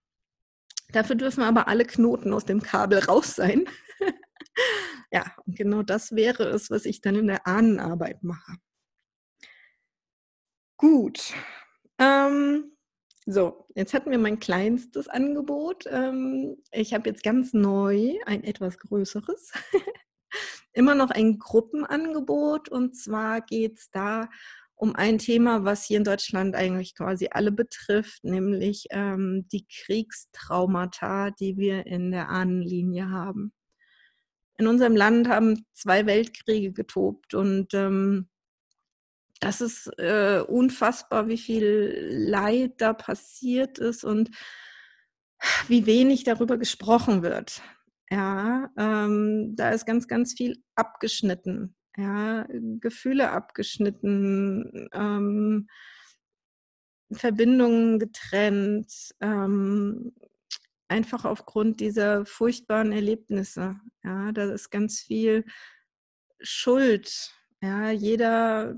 Dafür 0.92 1.16
dürfen 1.16 1.42
aber 1.42 1.68
alle 1.68 1.84
Knoten 1.84 2.32
aus 2.32 2.44
dem 2.44 2.62
Kabel 2.62 2.98
raus 3.00 3.36
sein. 3.36 3.68
ja, 5.12 5.34
und 5.46 5.56
genau 5.56 5.82
das 5.82 6.14
wäre 6.14 6.44
es, 6.44 6.70
was 6.70 6.84
ich 6.84 7.00
dann 7.00 7.16
in 7.16 7.26
der 7.26 7.46
Ahnenarbeit 7.46 8.22
mache. 8.22 8.56
Gut. 10.76 11.34
Ähm, 11.98 12.72
so, 13.26 13.66
jetzt 13.74 13.92
hatten 13.92 14.10
wir 14.10 14.18
mein 14.18 14.40
kleinstes 14.40 15.08
Angebot. 15.08 15.84
Ähm, 15.86 16.56
ich 16.72 16.94
habe 16.94 17.08
jetzt 17.10 17.22
ganz 17.22 17.52
neu 17.52 18.14
ein 18.26 18.44
etwas 18.44 18.78
größeres. 18.78 19.52
Immer 20.72 20.94
noch 20.94 21.10
ein 21.10 21.38
Gruppenangebot. 21.38 22.70
Und 22.70 22.96
zwar 22.96 23.40
geht 23.42 23.78
es 23.78 23.90
da 23.90 24.30
um 24.80 24.96
ein 24.96 25.18
Thema, 25.18 25.64
was 25.66 25.84
hier 25.84 25.98
in 25.98 26.04
Deutschland 26.04 26.54
eigentlich 26.54 26.94
quasi 26.94 27.28
alle 27.30 27.52
betrifft, 27.52 28.24
nämlich 28.24 28.86
ähm, 28.88 29.46
die 29.52 29.66
Kriegstraumata, 29.66 31.32
die 31.32 31.58
wir 31.58 31.86
in 31.86 32.10
der 32.10 32.30
Ahnenlinie 32.30 33.10
haben. 33.10 33.52
In 34.56 34.66
unserem 34.66 34.96
Land 34.96 35.28
haben 35.28 35.66
zwei 35.74 36.06
Weltkriege 36.06 36.72
getobt 36.72 37.34
und 37.34 37.74
ähm, 37.74 38.30
das 39.40 39.60
ist 39.60 39.86
äh, 39.98 40.42
unfassbar, 40.48 41.28
wie 41.28 41.38
viel 41.38 42.08
Leid 42.10 42.80
da 42.80 42.94
passiert 42.94 43.78
ist 43.78 44.02
und 44.02 44.30
wie 45.68 45.84
wenig 45.84 46.24
darüber 46.24 46.56
gesprochen 46.56 47.22
wird. 47.22 47.60
Ja, 48.10 48.70
ähm, 48.78 49.54
da 49.56 49.72
ist 49.72 49.84
ganz, 49.84 50.08
ganz 50.08 50.32
viel 50.32 50.62
abgeschnitten 50.74 51.76
ja, 52.00 52.46
Gefühle 52.80 53.30
abgeschnitten, 53.30 54.88
ähm, 54.92 55.68
Verbindungen 57.12 57.98
getrennt, 57.98 59.14
ähm, 59.20 60.12
einfach 60.88 61.24
aufgrund 61.24 61.80
dieser 61.80 62.24
furchtbaren 62.24 62.92
Erlebnisse. 62.92 63.76
Ja, 64.04 64.32
da 64.32 64.52
ist 64.52 64.70
ganz 64.70 65.00
viel 65.00 65.44
Schuld. 66.40 67.32
Ja, 67.62 67.90
jeder, 67.90 68.76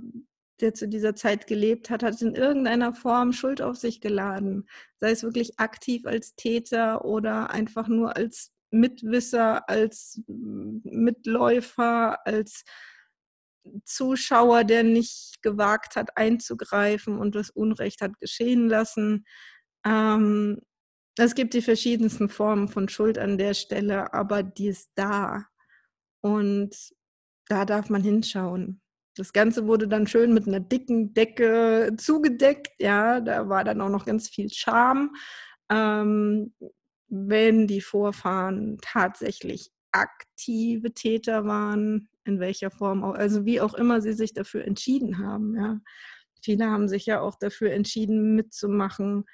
der 0.61 0.75
zu 0.75 0.89
dieser 0.89 1.15
Zeit 1.15 1.47
gelebt 1.47 1.91
hat, 1.91 2.03
hat 2.03 2.21
in 2.23 2.35
irgendeiner 2.35 2.95
Form 2.95 3.33
Schuld 3.33 3.63
auf 3.63 3.77
sich 3.77 4.01
geladen. 4.01 4.67
Sei 4.99 5.11
es 5.11 5.23
wirklich 5.23 5.59
aktiv 5.59 6.07
als 6.07 6.35
Täter 6.35 7.05
oder 7.05 7.51
einfach 7.51 7.89
nur 7.89 8.17
als 8.17 8.53
Mitwisser, 8.71 9.69
als 9.69 10.23
Mitläufer, 10.27 12.27
als 12.27 12.65
Zuschauer, 13.85 14.65
der 14.65 14.83
nicht 14.83 15.43
gewagt 15.43 15.97
hat, 15.97 16.17
einzugreifen 16.17 17.19
und 17.19 17.35
das 17.35 17.51
Unrecht 17.51 18.01
hat 18.01 18.19
geschehen 18.21 18.69
lassen. 18.69 19.25
Ähm, 19.85 20.61
es 21.19 21.35
gibt 21.35 21.55
die 21.55 21.63
verschiedensten 21.63 22.29
Formen 22.29 22.69
von 22.69 22.89
Schuld 22.89 23.19
an 23.19 23.39
der 23.39 23.55
Stelle, 23.55 24.13
aber 24.15 24.43
die 24.43 24.69
ist 24.69 24.91
da. 24.95 25.45
Und 26.23 26.75
da 27.49 27.65
darf 27.65 27.91
man 27.91 28.03
hinschauen. 28.03 28.81
Das 29.15 29.33
Ganze 29.33 29.67
wurde 29.67 29.89
dann 29.89 30.07
schön 30.07 30.33
mit 30.33 30.47
einer 30.47 30.61
dicken 30.61 31.13
Decke 31.13 31.93
zugedeckt. 31.99 32.71
Ja, 32.79 33.21
da 33.21 33.49
war 33.49 33.63
dann 33.65 33.81
auch 33.83 33.91
noch 33.91 34.07
ganz 34.07 34.29
viel 34.29 34.49
Charme. 34.51 35.11
Ähm, 35.71 36.55
wenn 37.09 37.67
die 37.67 37.83
Vorfahren 37.83 38.79
tatsächlich 38.81 39.71
aktive 39.91 40.95
Täter 40.95 41.45
waren, 41.45 42.09
in 42.25 42.41
welcher 42.41 42.71
Form 42.71 43.05
auch, 43.05 43.15
also 43.15 43.45
wie 43.45 43.61
auch 43.61 43.75
immer 43.75 44.01
sie 44.01 44.13
sich 44.13 44.33
dafür 44.33 44.65
entschieden 44.65 45.19
haben. 45.19 45.57
Ja. 45.57 45.81
Viele 46.43 46.67
haben 46.67 46.89
sich 46.89 47.07
ja 47.07 47.21
auch 47.21 47.37
dafür 47.39 47.73
entschieden, 47.73 48.35
mitzumachen, 48.35 49.25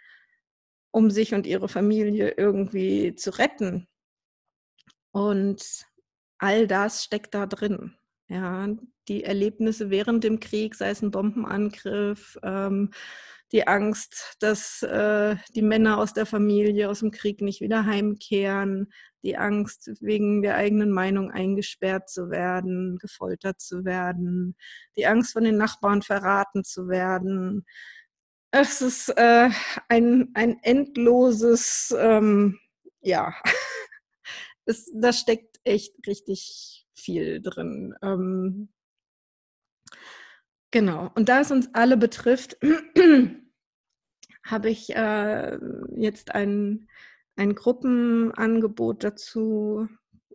um 0.91 1.11
sich 1.11 1.35
und 1.35 1.47
ihre 1.47 1.69
Familie 1.69 2.35
irgendwie 2.37 3.15
zu 3.15 3.31
retten. 3.39 3.87
Und 5.13 5.87
all 6.39 6.67
das 6.67 7.05
steckt 7.05 7.35
da 7.35 7.47
drin. 7.47 7.95
Ja, 8.29 8.69
die 9.09 9.25
Erlebnisse 9.25 9.89
während 9.89 10.23
dem 10.23 10.39
Krieg, 10.39 10.75
sei 10.75 10.91
es 10.91 11.01
ein 11.01 11.11
Bombenangriff, 11.11 12.39
ähm, 12.43 12.91
die 13.53 13.67
Angst, 13.67 14.37
dass 14.41 14.83
äh, 14.83 15.37
die 15.55 15.63
Männer 15.63 15.99
aus 15.99 16.13
der 16.13 16.27
Familie 16.27 16.91
aus 16.91 17.01
dem 17.01 17.11
Krieg 17.11 17.41
nicht 17.41 17.61
wieder 17.61 17.87
heimkehren, 17.87 18.93
die 19.23 19.37
Angst, 19.37 19.91
wegen 20.01 20.43
der 20.43 20.57
eigenen 20.57 20.91
Meinung 20.91 21.31
eingesperrt 21.31 22.09
zu 22.09 22.31
werden, 22.31 22.99
gefoltert 22.99 23.61
zu 23.61 23.85
werden, 23.85 24.57
die 24.97 25.07
Angst, 25.07 25.33
von 25.33 25.45
den 25.45 25.57
Nachbarn 25.57 26.03
verraten 26.03 26.63
zu 26.65 26.89
werden. 26.89 27.65
Es 28.51 28.81
ist 28.81 29.09
äh, 29.17 29.51
ein, 29.89 30.31
ein 30.35 30.59
endloses, 30.63 31.95
ähm, 31.99 32.59
ja, 33.01 33.35
es, 34.67 34.91
da 34.95 35.13
steckt 35.13 35.59
echt 35.65 35.95
richtig 36.07 36.87
viel 36.95 37.41
drin. 37.41 37.95
Ähm, 38.03 38.69
genau. 40.71 41.11
Und 41.15 41.29
da 41.29 41.41
es 41.41 41.51
uns 41.51 41.69
alle 41.75 41.97
betrifft, 41.97 42.57
habe 44.45 44.71
ich 44.71 44.95
äh, 44.95 45.59
jetzt 45.97 46.35
ein, 46.35 46.89
ein 47.37 47.55
Gruppenangebot 47.55 49.05
dazu 49.05 49.89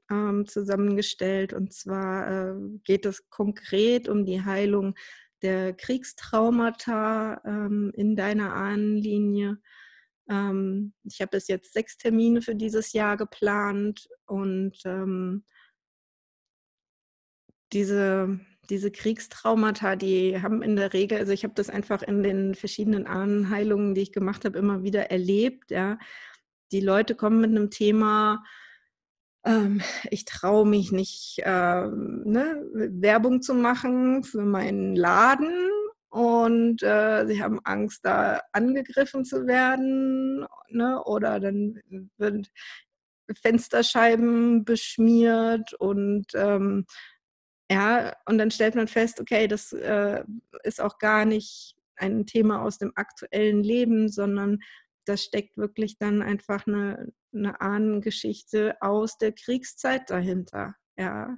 ähm, 0.10 0.46
zusammengestellt. 0.48 1.54
Und 1.54 1.74
zwar 1.74 2.52
äh, 2.52 2.56
geht 2.84 3.06
es 3.06 3.30
konkret 3.30 4.08
um 4.08 4.26
die 4.26 4.44
Heilung 4.44 4.96
der 5.42 5.74
Kriegstraumata 5.74 7.42
ähm, 7.46 7.92
in 7.96 8.16
deiner 8.16 8.54
Ahnenlinie. 8.54 9.58
Ähm, 10.30 10.94
ich 11.04 11.22
habe 11.22 11.32
bis 11.32 11.48
jetzt 11.48 11.74
sechs 11.74 11.98
Termine 11.98 12.42
für 12.42 12.56
dieses 12.56 12.94
Jahr 12.94 13.18
geplant 13.18 14.08
und 14.26 14.78
ähm, 14.86 15.44
diese, 17.74 18.40
diese 18.70 18.92
Kriegstraumata, 18.92 19.96
die 19.96 20.42
haben 20.42 20.62
in 20.62 20.76
der 20.76 20.94
Regel, 20.94 21.18
also 21.18 21.32
ich 21.32 21.44
habe 21.44 21.54
das 21.56 21.70
einfach 21.70 22.02
in 22.02 22.24
den 22.24 22.56
verschiedenen 22.56 23.08
Ahnenheilungen, 23.08 23.96
die 23.96 24.02
ich 24.02 24.12
gemacht 24.12 24.46
habe, 24.46 24.58
immer 24.58 24.84
wieder 24.84 25.12
erlebt. 25.12 25.72
Ja. 25.72 26.00
Die 26.72 26.80
Leute 26.80 27.16
kommen 27.16 27.42
mit 27.42 27.52
einem 27.52 27.70
Thema, 27.70 28.44
ähm, 29.46 29.82
ich 30.10 30.26
traue 30.26 30.66
mich 30.66 30.92
nicht, 30.92 31.42
ähm, 31.44 32.24
ne, 32.26 32.64
Werbung 32.74 33.42
zu 33.42 33.54
machen 33.54 34.24
für 34.24 34.44
meinen 34.44 34.96
Laden 34.96 35.70
und 36.10 36.84
äh, 36.84 37.26
sie 37.28 37.42
haben 37.42 37.60
Angst, 37.64 38.06
da 38.06 38.42
angegriffen 38.52 39.26
zu 39.26 39.48
werden, 39.48 40.46
ne? 40.70 41.04
oder 41.04 41.40
dann 41.40 41.82
wird 42.18 42.52
Fensterscheiben 43.42 44.64
beschmiert 44.64 45.74
und 45.74 46.28
ähm, 46.36 46.86
ja, 47.72 48.16
und 48.28 48.38
dann 48.38 48.52
stellt 48.52 48.76
man 48.76 48.88
fest, 48.88 49.20
okay, 49.20 49.48
das 49.48 49.72
äh, 49.74 50.24
ist 50.64 50.82
auch 50.82 50.98
gar 50.98 51.26
nicht 51.26 51.76
ein 51.96 52.26
Thema 52.26 52.62
aus 52.62 52.78
dem 52.78 52.92
aktuellen 52.96 53.64
Leben, 53.64 54.10
sondern 54.10 54.60
da 55.06 55.18
steckt 55.18 55.58
wirklich 55.58 55.98
dann 55.98 56.22
einfach 56.22 56.66
eine, 56.68 57.12
eine 57.34 57.60
Ahnengeschichte 57.62 58.76
aus 58.82 59.18
der 59.18 59.34
Kriegszeit 59.34 60.10
dahinter. 60.10 60.76
Ja, 60.98 61.38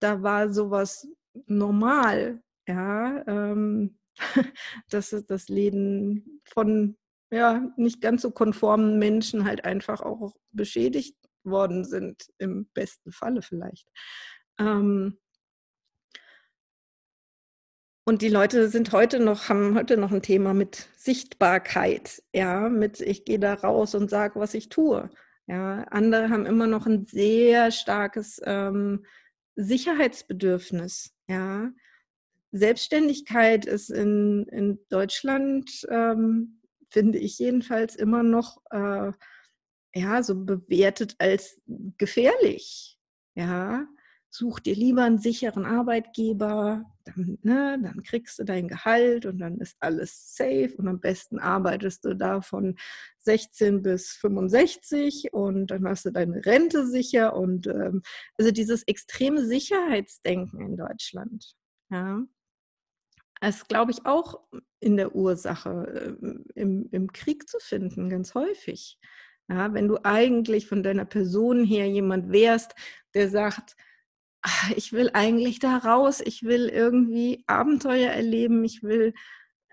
da 0.00 0.22
war 0.22 0.52
sowas 0.52 1.08
normal. 1.46 2.42
Ja, 2.66 3.24
ähm, 3.26 3.98
dass 4.90 5.10
das 5.26 5.48
Leben 5.48 6.40
von 6.44 6.96
ja, 7.32 7.72
nicht 7.76 8.00
ganz 8.00 8.22
so 8.22 8.30
konformen 8.30 8.98
Menschen 8.98 9.44
halt 9.44 9.64
einfach 9.64 10.00
auch 10.00 10.34
beschädigt 10.50 11.16
worden 11.44 11.84
sind, 11.84 12.26
im 12.38 12.68
besten 12.74 13.12
Falle 13.12 13.42
vielleicht. 13.42 13.88
Ähm, 14.58 15.18
und 18.10 18.22
die 18.22 18.28
Leute 18.28 18.68
sind 18.68 18.90
heute 18.90 19.20
noch, 19.20 19.48
haben 19.48 19.76
heute 19.76 19.96
noch 19.96 20.10
ein 20.10 20.20
Thema 20.20 20.52
mit 20.52 20.88
Sichtbarkeit, 20.96 22.20
ja, 22.34 22.68
mit 22.68 23.00
ich 23.00 23.24
gehe 23.24 23.38
da 23.38 23.54
raus 23.54 23.94
und 23.94 24.10
sage, 24.10 24.40
was 24.40 24.54
ich 24.54 24.68
tue. 24.68 25.08
Ja, 25.46 25.84
andere 25.92 26.28
haben 26.28 26.44
immer 26.44 26.66
noch 26.66 26.86
ein 26.86 27.06
sehr 27.06 27.70
starkes 27.70 28.40
ähm, 28.44 29.04
Sicherheitsbedürfnis, 29.54 31.14
ja. 31.28 31.70
Selbstständigkeit 32.50 33.64
ist 33.64 33.90
in, 33.90 34.44
in 34.50 34.80
Deutschland, 34.88 35.86
ähm, 35.88 36.62
finde 36.88 37.18
ich 37.20 37.38
jedenfalls, 37.38 37.94
immer 37.94 38.24
noch 38.24 38.60
äh, 38.72 39.12
ja, 39.94 40.22
so 40.24 40.34
bewertet 40.34 41.14
als 41.18 41.60
gefährlich. 41.96 42.98
Ja, 43.36 43.86
such 44.30 44.60
dir 44.60 44.76
lieber 44.76 45.02
einen 45.02 45.18
sicheren 45.18 45.66
Arbeitgeber, 45.66 46.84
dann, 47.04 47.38
ne, 47.42 47.78
dann 47.82 48.02
kriegst 48.04 48.38
du 48.38 48.44
dein 48.44 48.68
Gehalt 48.68 49.26
und 49.26 49.38
dann 49.38 49.58
ist 49.58 49.76
alles 49.80 50.36
safe 50.36 50.72
und 50.78 50.86
am 50.86 51.00
besten 51.00 51.40
arbeitest 51.40 52.04
du 52.04 52.14
da 52.14 52.40
von 52.40 52.76
16 53.18 53.82
bis 53.82 54.12
65 54.12 55.32
und 55.32 55.72
dann 55.72 55.86
hast 55.86 56.04
du 56.04 56.10
deine 56.10 56.44
Rente 56.46 56.86
sicher 56.86 57.34
und 57.34 57.66
ähm, 57.66 58.02
also 58.38 58.52
dieses 58.52 58.84
extreme 58.84 59.44
Sicherheitsdenken 59.44 60.60
in 60.60 60.76
Deutschland, 60.76 61.56
ja, 61.90 62.22
ist, 63.42 63.68
glaube 63.68 63.90
ich, 63.90 64.06
auch 64.06 64.40
in 64.80 64.96
der 64.96 65.14
Ursache 65.14 66.16
äh, 66.22 66.60
im, 66.60 66.88
im 66.92 67.12
Krieg 67.12 67.48
zu 67.48 67.58
finden, 67.58 68.10
ganz 68.10 68.34
häufig. 68.34 68.98
Ja, 69.48 69.74
wenn 69.74 69.88
du 69.88 69.98
eigentlich 70.04 70.68
von 70.68 70.84
deiner 70.84 71.04
Person 71.04 71.64
her 71.64 71.88
jemand 71.88 72.30
wärst, 72.30 72.74
der 73.14 73.28
sagt, 73.28 73.76
ich 74.76 74.92
will 74.92 75.10
eigentlich 75.12 75.58
da 75.58 75.76
raus, 75.78 76.20
ich 76.24 76.42
will 76.42 76.68
irgendwie 76.68 77.44
Abenteuer 77.46 78.10
erleben, 78.10 78.64
ich 78.64 78.82
will 78.82 79.14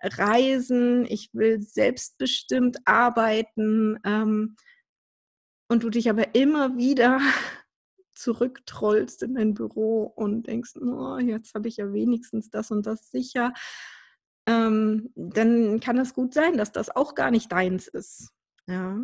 reisen, 0.02 1.06
ich 1.06 1.34
will 1.34 1.62
selbstbestimmt 1.62 2.78
arbeiten 2.86 3.98
ähm, 4.04 4.56
und 5.70 5.84
du 5.84 5.90
dich 5.90 6.10
aber 6.10 6.36
immer 6.36 6.78
wieder 6.78 7.20
zurücktrollst 8.14 9.24
in 9.24 9.36
dein 9.36 9.54
Büro 9.54 10.04
und 10.04 10.48
denkst, 10.48 10.76
oh, 10.78 11.18
jetzt 11.18 11.54
habe 11.54 11.68
ich 11.68 11.78
ja 11.78 11.94
wenigstens 11.94 12.50
das 12.50 12.72
und 12.72 12.86
das 12.86 13.12
sicher, 13.12 13.54
ähm, 14.48 15.12
dann 15.16 15.80
kann 15.80 15.98
es 15.98 16.14
gut 16.14 16.34
sein, 16.34 16.58
dass 16.58 16.72
das 16.72 16.96
auch 16.96 17.16
gar 17.16 17.32
nicht 17.32 17.52
deins 17.52 17.88
ist. 17.88 18.32
Ja. 18.68 19.00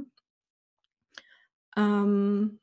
Ähm, 1.76 2.60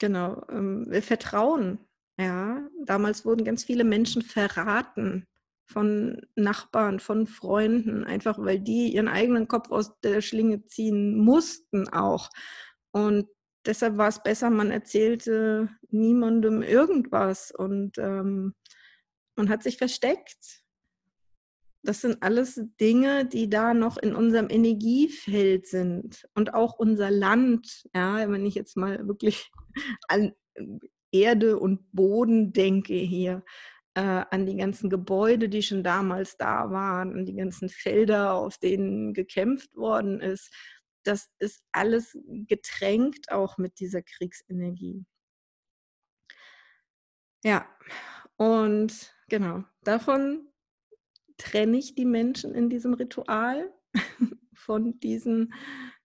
genau. 0.00 0.46
Ähm, 0.48 0.90
Vertrauen 1.02 1.78
ja, 2.18 2.68
damals 2.84 3.24
wurden 3.24 3.44
ganz 3.44 3.64
viele 3.64 3.84
Menschen 3.84 4.22
verraten 4.22 5.26
von 5.66 6.20
Nachbarn, 6.36 7.00
von 7.00 7.26
Freunden, 7.26 8.04
einfach 8.04 8.38
weil 8.38 8.60
die 8.60 8.94
ihren 8.94 9.08
eigenen 9.08 9.48
Kopf 9.48 9.70
aus 9.70 9.98
der 10.00 10.20
Schlinge 10.20 10.66
ziehen 10.66 11.16
mussten 11.18 11.88
auch. 11.88 12.30
Und 12.92 13.26
deshalb 13.66 13.96
war 13.96 14.08
es 14.08 14.22
besser, 14.22 14.50
man 14.50 14.70
erzählte 14.70 15.68
niemandem 15.90 16.62
irgendwas 16.62 17.50
und 17.50 17.98
ähm, 17.98 18.54
man 19.36 19.48
hat 19.48 19.62
sich 19.62 19.78
versteckt. 19.78 20.62
Das 21.82 22.00
sind 22.00 22.22
alles 22.22 22.60
Dinge, 22.80 23.26
die 23.26 23.50
da 23.50 23.74
noch 23.74 23.98
in 23.98 24.14
unserem 24.14 24.48
Energiefeld 24.48 25.66
sind 25.66 26.26
und 26.34 26.54
auch 26.54 26.78
unser 26.78 27.10
Land. 27.10 27.88
Ja, 27.94 28.30
wenn 28.30 28.46
ich 28.46 28.54
jetzt 28.54 28.76
mal 28.76 29.06
wirklich 29.06 29.50
an 30.08 30.32
Erde 31.14 31.58
und 31.58 31.92
Boden 31.92 32.52
denke 32.52 32.94
hier, 32.94 33.44
äh, 33.94 34.24
an 34.30 34.46
die 34.46 34.56
ganzen 34.56 34.90
Gebäude, 34.90 35.48
die 35.48 35.62
schon 35.62 35.84
damals 35.84 36.36
da 36.36 36.70
waren, 36.70 37.12
an 37.12 37.26
die 37.26 37.36
ganzen 37.36 37.68
Felder, 37.68 38.34
auf 38.34 38.58
denen 38.58 39.14
gekämpft 39.14 39.74
worden 39.76 40.20
ist, 40.20 40.52
das 41.04 41.30
ist 41.38 41.62
alles 41.70 42.18
getränkt 42.26 43.30
auch 43.30 43.56
mit 43.58 43.78
dieser 43.78 44.02
Kriegsenergie. 44.02 45.04
Ja, 47.44 47.68
und 48.36 49.14
genau, 49.28 49.64
davon 49.82 50.48
trenne 51.36 51.76
ich 51.76 51.94
die 51.94 52.06
Menschen 52.06 52.54
in 52.54 52.70
diesem 52.70 52.94
Ritual 52.94 53.72
von 54.54 54.98
diesen 54.98 55.52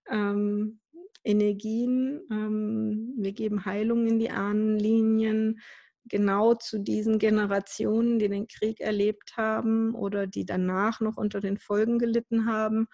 ähm, 0.10 0.82
Energien. 1.24 2.22
Ähm, 2.32 3.14
wir 3.18 3.32
geben 3.34 3.66
Heilung 3.66 4.08
in 4.08 4.20
die 4.20 4.32
Ahnenlinien, 4.32 5.60
genau 6.06 6.56
zu 6.56 6.80
diesen 6.80 7.20
Generationen, 7.20 8.20
die 8.20 8.30
den 8.30 8.48
Krieg 8.48 8.80
erlebt 8.80 9.38
haben 9.38 9.94
oder 9.96 10.28
die 10.28 10.46
danach 10.46 11.00
noch 11.02 11.18
unter 11.18 11.40
den 11.40 11.58
Folgen 11.58 12.00
gelitten 12.00 12.46
haben. 12.46 12.88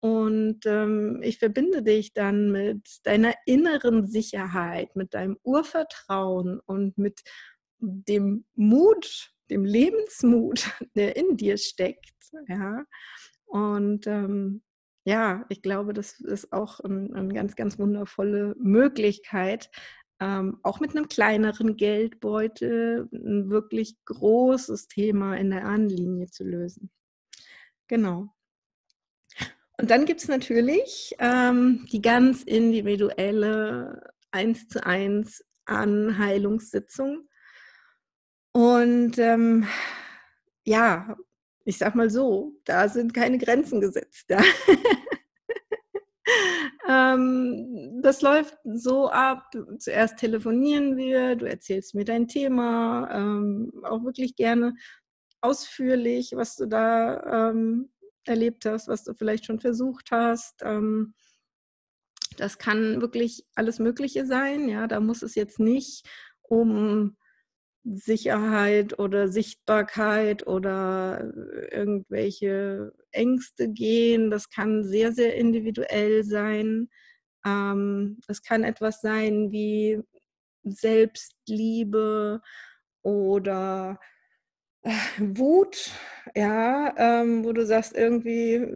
Und 0.00 0.64
ähm, 0.66 1.20
ich 1.22 1.38
verbinde 1.38 1.82
dich 1.82 2.12
dann 2.12 2.52
mit 2.52 3.00
deiner 3.02 3.34
inneren 3.46 4.06
Sicherheit, 4.06 4.94
mit 4.94 5.14
deinem 5.14 5.36
Urvertrauen 5.42 6.60
und 6.66 6.98
mit 6.98 7.20
dem 7.80 8.44
Mut, 8.54 9.32
dem 9.50 9.64
Lebensmut, 9.64 10.70
der 10.94 11.16
in 11.16 11.36
dir 11.36 11.56
steckt. 11.56 12.14
Ja? 12.48 12.84
Und 13.46 14.06
ähm, 14.06 14.62
ja, 15.08 15.46
ich 15.48 15.62
glaube, 15.62 15.94
das 15.94 16.20
ist 16.20 16.52
auch 16.52 16.80
eine 16.80 17.08
ein 17.14 17.32
ganz, 17.32 17.56
ganz 17.56 17.78
wundervolle 17.78 18.54
Möglichkeit, 18.58 19.70
ähm, 20.20 20.58
auch 20.62 20.80
mit 20.80 20.90
einem 20.90 21.08
kleineren 21.08 21.78
Geldbeutel 21.78 23.08
ein 23.10 23.48
wirklich 23.48 23.96
großes 24.04 24.88
Thema 24.88 25.34
in 25.36 25.48
der 25.48 25.64
Ahnenlinie 25.64 26.26
zu 26.26 26.44
lösen. 26.44 26.90
Genau. 27.86 28.28
Und 29.78 29.90
dann 29.90 30.04
gibt 30.04 30.20
es 30.20 30.28
natürlich 30.28 31.14
ähm, 31.20 31.86
die 31.90 32.02
ganz 32.02 32.42
individuelle 32.42 34.12
1 34.32 34.68
zu 34.68 34.84
1 34.84 35.42
Anheilungssitzung. 35.64 37.30
Und 38.52 39.16
ähm, 39.16 39.66
ja, 40.64 41.16
ich 41.68 41.76
sag 41.76 41.94
mal 41.94 42.08
so, 42.08 42.54
da 42.64 42.88
sind 42.88 43.12
keine 43.12 43.36
Grenzen 43.36 43.82
gesetzt. 43.82 44.24
Ja. 44.30 44.42
ähm, 46.88 48.00
das 48.02 48.22
läuft 48.22 48.56
so 48.64 49.10
ab, 49.10 49.50
zuerst 49.78 50.16
telefonieren 50.16 50.96
wir, 50.96 51.36
du 51.36 51.44
erzählst 51.44 51.94
mir 51.94 52.06
dein 52.06 52.26
Thema, 52.26 53.10
ähm, 53.12 53.70
auch 53.82 54.02
wirklich 54.02 54.34
gerne 54.34 54.76
ausführlich, 55.42 56.32
was 56.34 56.56
du 56.56 56.64
da 56.64 57.50
ähm, 57.50 57.90
erlebt 58.24 58.64
hast, 58.64 58.88
was 58.88 59.04
du 59.04 59.12
vielleicht 59.12 59.44
schon 59.44 59.60
versucht 59.60 60.10
hast. 60.10 60.62
Ähm, 60.62 61.12
das 62.38 62.56
kann 62.56 63.02
wirklich 63.02 63.44
alles 63.56 63.78
Mögliche 63.78 64.24
sein. 64.24 64.70
Ja, 64.70 64.86
da 64.86 65.00
muss 65.00 65.20
es 65.20 65.34
jetzt 65.34 65.60
nicht 65.60 66.08
um 66.40 67.17
Sicherheit 67.94 68.98
oder 68.98 69.28
Sichtbarkeit 69.28 70.46
oder 70.46 71.32
irgendwelche 71.72 72.92
Ängste 73.12 73.68
gehen. 73.68 74.30
Das 74.30 74.50
kann 74.50 74.84
sehr, 74.84 75.12
sehr 75.12 75.36
individuell 75.36 76.24
sein. 76.24 76.88
Ähm, 77.46 78.20
es 78.28 78.42
kann 78.42 78.64
etwas 78.64 79.00
sein 79.00 79.52
wie 79.52 80.00
Selbstliebe 80.64 82.42
oder 83.02 83.98
äh, 84.82 84.90
Wut, 85.18 85.90
ja, 86.34 86.94
ähm, 86.96 87.44
wo 87.44 87.52
du 87.52 87.66
sagst, 87.66 87.94
irgendwie 87.96 88.66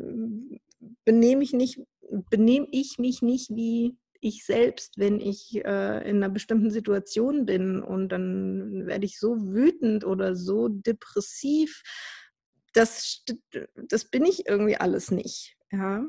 benehme 1.04 1.42
ich, 1.42 1.52
nicht, 1.52 1.80
benehme 2.30 2.66
ich 2.70 2.98
mich 2.98 3.22
nicht 3.22 3.50
wie 3.50 3.96
ich 4.22 4.44
selbst, 4.44 4.98
wenn 4.98 5.20
ich 5.20 5.56
äh, 5.56 6.08
in 6.08 6.16
einer 6.16 6.28
bestimmten 6.28 6.70
Situation 6.70 7.44
bin 7.44 7.82
und 7.82 8.08
dann 8.10 8.86
werde 8.86 9.04
ich 9.04 9.18
so 9.18 9.36
wütend 9.52 10.04
oder 10.04 10.36
so 10.36 10.68
depressiv, 10.68 11.82
das, 12.72 13.24
das 13.74 14.04
bin 14.06 14.24
ich 14.24 14.46
irgendwie 14.46 14.76
alles 14.76 15.10
nicht. 15.10 15.56
Ja. 15.72 16.06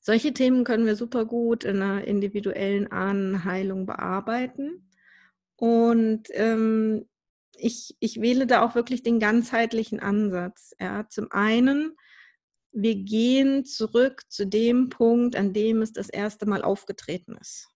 Solche 0.00 0.32
Themen 0.32 0.64
können 0.64 0.86
wir 0.86 0.96
super 0.96 1.26
gut 1.26 1.64
in 1.64 1.82
einer 1.82 2.04
individuellen 2.06 2.90
Ahnenheilung 2.90 3.86
bearbeiten. 3.86 4.90
Und 5.56 6.28
ähm, 6.30 7.06
ich, 7.56 7.94
ich 8.00 8.20
wähle 8.20 8.46
da 8.46 8.62
auch 8.62 8.74
wirklich 8.74 9.02
den 9.02 9.20
ganzheitlichen 9.20 10.00
Ansatz. 10.00 10.74
Ja. 10.80 11.08
Zum 11.08 11.30
einen 11.30 11.94
wir 12.74 12.96
gehen 12.96 13.64
zurück 13.64 14.22
zu 14.28 14.46
dem 14.46 14.88
Punkt, 14.90 15.36
an 15.36 15.52
dem 15.52 15.80
es 15.80 15.92
das 15.92 16.08
erste 16.08 16.46
Mal 16.46 16.62
aufgetreten 16.62 17.36
ist. 17.40 17.68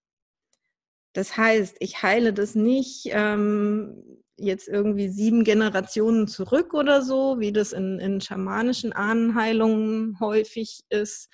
Das 1.14 1.36
heißt, 1.36 1.76
ich 1.80 2.02
heile 2.02 2.32
das 2.32 2.54
nicht 2.54 3.08
ähm, 3.10 4.02
jetzt 4.36 4.68
irgendwie 4.68 5.08
sieben 5.08 5.44
Generationen 5.44 6.28
zurück 6.28 6.74
oder 6.74 7.02
so, 7.02 7.40
wie 7.40 7.52
das 7.52 7.72
in, 7.72 7.98
in 7.98 8.20
schamanischen 8.20 8.92
Ahnenheilungen 8.92 10.18
häufig 10.20 10.80
ist, 10.90 11.28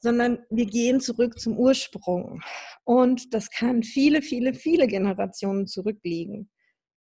sondern 0.00 0.40
wir 0.50 0.66
gehen 0.66 1.00
zurück 1.00 1.38
zum 1.38 1.56
Ursprung. 1.56 2.42
Und 2.84 3.34
das 3.34 3.50
kann 3.50 3.82
viele, 3.82 4.22
viele, 4.22 4.54
viele 4.54 4.86
Generationen 4.86 5.66
zurückliegen. 5.66 6.50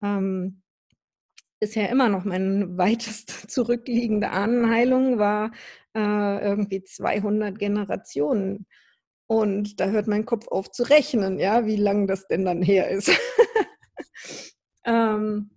Ähm, 0.02 0.64
bisher 1.60 1.90
immer 1.90 2.10
noch 2.10 2.26
meine 2.26 2.78
weitest 2.78 3.30
zurückliegende 3.52 4.30
Ahnenheilung 4.30 5.18
war 5.18 5.52
äh, 5.96 6.44
irgendwie 6.44 6.84
200 6.84 7.58
Generationen. 7.58 8.68
Und 9.28 9.80
da 9.80 9.88
hört 9.88 10.08
mein 10.08 10.26
Kopf 10.26 10.48
auf 10.50 10.72
zu 10.72 10.84
rechnen, 10.84 11.40
ja, 11.40 11.66
wie 11.66 11.78
lang 11.78 12.06
das 12.06 12.28
denn 12.28 12.46
dann 12.46 12.62
her 12.62 12.90
ist. 12.90 13.10
ähm, 14.86 15.50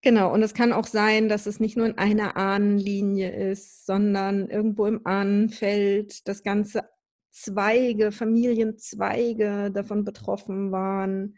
genau, 0.00 0.32
und 0.32 0.42
es 0.42 0.54
kann 0.54 0.72
auch 0.72 0.86
sein, 0.86 1.28
dass 1.28 1.46
es 1.46 1.60
nicht 1.60 1.76
nur 1.76 1.86
in 1.86 1.98
einer 1.98 2.36
Ahnenlinie 2.36 3.30
ist, 3.30 3.86
sondern 3.86 4.48
irgendwo 4.48 4.86
im 4.86 5.06
Ahnenfeld 5.06 6.26
das 6.26 6.42
ganze 6.42 6.82
Zweige, 7.30 8.10
Familienzweige 8.10 9.70
davon 9.70 10.04
betroffen 10.04 10.72
waren. 10.72 11.36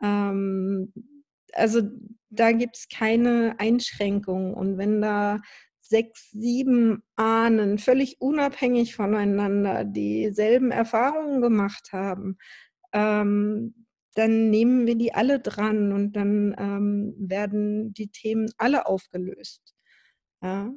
Ähm, 0.00 0.92
also 1.54 1.82
da 2.30 2.52
gibt 2.52 2.76
es 2.76 2.88
keine 2.88 3.54
Einschränkungen. 3.58 4.54
Und 4.54 4.78
wenn 4.78 5.00
da 5.00 5.40
sechs, 5.80 6.30
sieben 6.30 7.02
Ahnen 7.16 7.78
völlig 7.78 8.20
unabhängig 8.20 8.96
voneinander 8.96 9.84
dieselben 9.84 10.70
Erfahrungen 10.70 11.40
gemacht 11.42 11.92
haben, 11.92 12.38
ähm, 12.92 13.86
dann 14.14 14.50
nehmen 14.50 14.86
wir 14.86 14.96
die 14.96 15.12
alle 15.14 15.40
dran 15.40 15.92
und 15.92 16.12
dann 16.12 16.54
ähm, 16.58 17.14
werden 17.18 17.92
die 17.94 18.08
Themen 18.08 18.48
alle 18.58 18.86
aufgelöst. 18.86 19.74
Ja. 20.42 20.72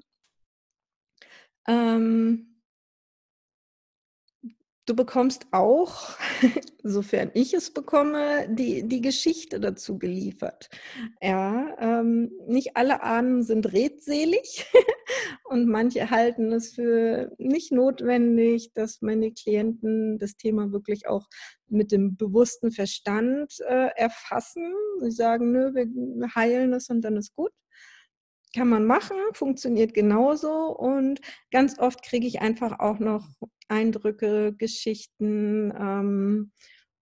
Ähm, 1.68 2.57
Du 4.88 4.95
bekommst 4.95 5.47
auch, 5.52 6.17
sofern 6.84 7.30
ich 7.34 7.54
es 7.54 7.71
bekomme, 7.71 8.47
die, 8.50 8.88
die 8.88 9.02
Geschichte 9.02 9.60
dazu 9.60 10.00
geliefert. 10.00 10.69
Ja, 11.21 11.76
ähm, 11.78 12.32
nicht 12.47 12.78
alle 12.78 13.04
Ahnen 13.04 13.43
sind 13.43 13.73
redselig 13.73 14.65
und 15.50 15.67
manche 15.67 16.10
halten 16.10 16.54
es 16.54 16.73
für 16.73 17.36
nicht 17.38 17.73
notwendig, 17.73 18.71
dass 18.73 19.02
meine 19.02 19.34
Klienten 19.34 20.19
das 20.19 20.38
Thema 20.38 20.71
wirklich 20.71 21.06
auch 21.06 21.28
mit 21.67 21.91
dem 21.91 22.15
bewussten 22.15 22.71
Verstand 22.71 23.56
äh, 23.67 23.89
erfassen. 23.97 24.73
Sie 25.02 25.12
sagen, 25.12 25.52
nö, 25.52 25.73
wir 25.73 26.34
heilen 26.34 26.71
es 26.71 26.89
und 26.89 27.02
dann 27.02 27.17
ist 27.17 27.36
gut 27.36 27.52
kann 28.58 28.70
man 28.70 28.86
machen, 28.86 29.17
funktioniert 29.34 29.93
genauso 29.93 30.76
und 30.76 31.22
ganz 31.52 31.78
oft 31.78 32.02
kriege 32.04 32.26
ich 32.26 32.41
einfach 32.41 32.80
auch 32.80 32.98
noch 32.98 33.28
Eindrücke, 33.67 34.54
Geschichten 34.58 35.72
ähm, 35.80 36.52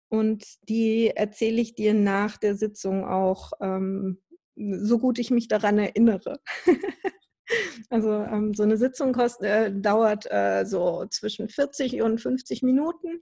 und 0.10 0.44
die 0.68 1.12
erzähle 1.16 1.62
ich 1.62 1.74
dir 1.74 1.94
nach 1.94 2.36
der 2.36 2.56
Sitzung 2.56 3.06
auch, 3.06 3.54
ähm, 3.62 4.22
so 4.58 5.00
gut 5.00 5.18
ich 5.18 5.32
mich 5.32 5.48
daran 5.48 5.80
erinnere. 5.80 6.42
also 7.90 8.12
ähm, 8.12 8.54
so 8.54 8.64
eine 8.64 8.76
Sitzung 8.78 9.14
kostet, 9.14 9.48
äh, 9.48 9.72
dauert 9.74 10.30
äh, 10.30 10.66
so 10.66 11.06
zwischen 11.10 11.48
40 11.48 12.02
und 12.02 12.20
50 12.20 12.64
Minuten. 12.64 13.22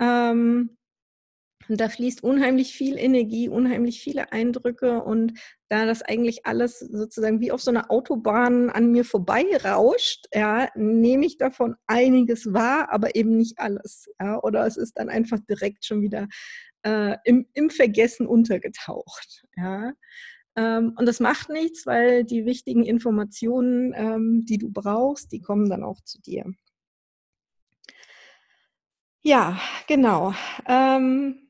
Ähm, 0.00 0.76
und 1.70 1.80
da 1.80 1.88
fließt 1.88 2.24
unheimlich 2.24 2.74
viel 2.74 2.98
Energie, 2.98 3.48
unheimlich 3.48 4.02
viele 4.02 4.32
Eindrücke 4.32 5.02
und 5.02 5.34
da 5.68 5.86
das 5.86 6.02
eigentlich 6.02 6.44
alles 6.44 6.80
sozusagen 6.80 7.40
wie 7.40 7.52
auf 7.52 7.62
so 7.62 7.70
einer 7.70 7.92
Autobahn 7.92 8.70
an 8.70 8.90
mir 8.90 9.04
vorbei 9.04 9.44
rauscht, 9.64 10.26
ja, 10.34 10.68
nehme 10.74 11.24
ich 11.24 11.38
davon 11.38 11.76
einiges 11.86 12.52
wahr, 12.52 12.88
aber 12.90 13.14
eben 13.14 13.36
nicht 13.36 13.60
alles. 13.60 14.08
Ja, 14.20 14.42
oder 14.42 14.66
es 14.66 14.76
ist 14.76 14.98
dann 14.98 15.08
einfach 15.08 15.38
direkt 15.48 15.84
schon 15.84 16.02
wieder 16.02 16.26
äh, 16.82 17.16
im, 17.24 17.46
im 17.54 17.70
Vergessen 17.70 18.26
untergetaucht. 18.26 19.44
Ja. 19.56 19.92
Ähm, 20.56 20.94
und 20.96 21.06
das 21.06 21.20
macht 21.20 21.50
nichts, 21.50 21.86
weil 21.86 22.24
die 22.24 22.46
wichtigen 22.46 22.84
Informationen, 22.84 23.92
ähm, 23.94 24.44
die 24.44 24.58
du 24.58 24.70
brauchst, 24.72 25.30
die 25.30 25.40
kommen 25.40 25.70
dann 25.70 25.84
auch 25.84 26.00
zu 26.02 26.20
dir. 26.20 26.44
Ja, 29.22 29.60
genau. 29.86 30.34
Ähm, 30.66 31.49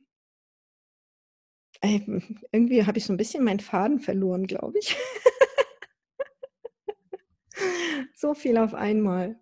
irgendwie 1.82 2.84
habe 2.84 2.98
ich 2.98 3.04
so 3.04 3.12
ein 3.12 3.16
bisschen 3.16 3.44
meinen 3.44 3.60
Faden 3.60 4.00
verloren, 4.00 4.46
glaube 4.46 4.78
ich. 4.78 4.96
so 8.14 8.34
viel 8.34 8.58
auf 8.58 8.74
einmal. 8.74 9.40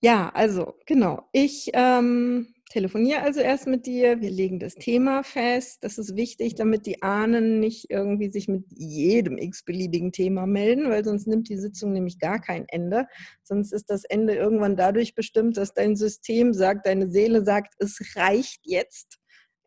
Ja, 0.00 0.30
also 0.34 0.74
genau. 0.86 1.28
Ich 1.32 1.70
ähm, 1.72 2.54
telefoniere 2.70 3.22
also 3.22 3.40
erst 3.40 3.66
mit 3.66 3.86
dir. 3.86 4.20
Wir 4.20 4.30
legen 4.30 4.60
das 4.60 4.74
Thema 4.74 5.24
fest. 5.24 5.82
Das 5.82 5.98
ist 5.98 6.14
wichtig, 6.14 6.54
damit 6.54 6.86
die 6.86 7.02
Ahnen 7.02 7.58
nicht 7.58 7.90
irgendwie 7.90 8.30
sich 8.30 8.48
mit 8.48 8.64
jedem 8.68 9.38
x-beliebigen 9.38 10.12
Thema 10.12 10.46
melden, 10.46 10.90
weil 10.90 11.04
sonst 11.04 11.26
nimmt 11.26 11.48
die 11.48 11.58
Sitzung 11.58 11.92
nämlich 11.92 12.18
gar 12.18 12.40
kein 12.40 12.66
Ende. 12.68 13.06
Sonst 13.42 13.72
ist 13.72 13.90
das 13.90 14.04
Ende 14.04 14.34
irgendwann 14.34 14.76
dadurch 14.76 15.14
bestimmt, 15.14 15.56
dass 15.56 15.74
dein 15.74 15.96
System 15.96 16.52
sagt, 16.52 16.86
deine 16.86 17.10
Seele 17.10 17.44
sagt, 17.44 17.74
es 17.78 18.16
reicht 18.16 18.60
jetzt 18.64 19.18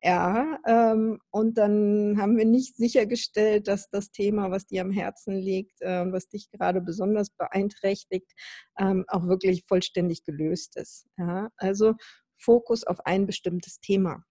Ja, 0.02 0.58
ähm, 0.66 1.20
und 1.30 1.58
dann 1.58 2.18
haben 2.22 2.38
wir 2.38 2.46
nicht 2.46 2.78
sichergestellt, 2.78 3.68
dass 3.68 3.90
das 3.90 4.12
Thema, 4.12 4.50
was 4.50 4.66
dir 4.66 4.82
am 4.82 4.92
Herzen 4.92 5.36
liegt 5.36 5.82
äh, 5.82 6.02
und 6.02 6.14
was 6.14 6.30
dich 6.30 6.50
gerade 6.52 6.80
besonders 6.80 7.32
beeinträchtigt, 7.32 8.32
ähm, 8.80 9.04
auch 9.10 9.28
wirklich 9.28 9.66
vollständig 9.68 10.24
gelöst 10.24 10.78
ist. 10.78 11.06
Ja, 11.18 11.50
also 11.58 11.96
Fokus 12.38 12.86
auf 12.86 13.06
ein 13.06 13.26
bestimmtes 13.28 13.82
Thema. 13.82 14.24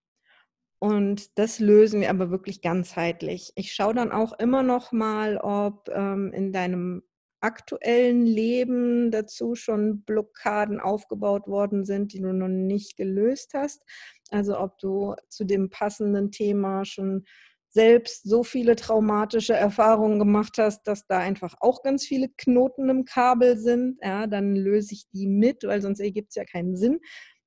Und 0.81 1.39
das 1.39 1.59
lösen 1.59 2.01
wir 2.01 2.11
aber 2.11 2.31
wirklich 2.31 2.63
ganzheitlich. 2.63 3.53
Ich 3.57 3.73
schaue 3.75 3.95
dann 3.95 4.13
auch 4.13 4.33
immer 4.39 4.63
noch 4.63 4.93
mal, 4.93 5.37
ob 5.39 5.89
ähm, 5.91 6.33
in 6.33 6.53
deinem 6.53 7.03
aktuellen 7.41 8.27
Leben 8.27 9.11
dazu 9.11 9.55
schon 9.55 10.03
Blockaden 10.03 10.81
aufgebaut 10.81 11.47
worden 11.47 11.85
sind, 11.85 12.13
die 12.13 12.21
du 12.21 12.33
noch 12.33 12.49
nicht 12.49 12.97
gelöst 12.97 13.53
hast. 13.55 13.83
Also 14.31 14.59
ob 14.59 14.79
du 14.79 15.15
zu 15.29 15.45
dem 15.45 15.71
passenden 15.71 16.31
Thema 16.31 16.85
schon 16.85 17.25
selbst 17.71 18.29
so 18.29 18.43
viele 18.43 18.77
traumatische 18.77 19.55
Erfahrungen 19.55 20.19
gemacht 20.19 20.57
hast, 20.59 20.85
dass 20.85 21.07
da 21.07 21.19
einfach 21.19 21.55
auch 21.61 21.83
ganz 21.83 22.05
viele 22.05 22.29
Knoten 22.37 22.89
im 22.89 23.05
Kabel 23.05 23.59
sind, 23.59 23.99
ja, 24.03 24.27
dann 24.27 24.57
löse 24.57 24.95
ich 24.95 25.05
die 25.13 25.27
mit, 25.27 25.65
weil 25.65 25.83
sonst 25.83 26.01
ergibt 26.01 26.31
es 26.31 26.37
ja 26.37 26.45
keinen 26.45 26.77
Sinn. 26.77 26.99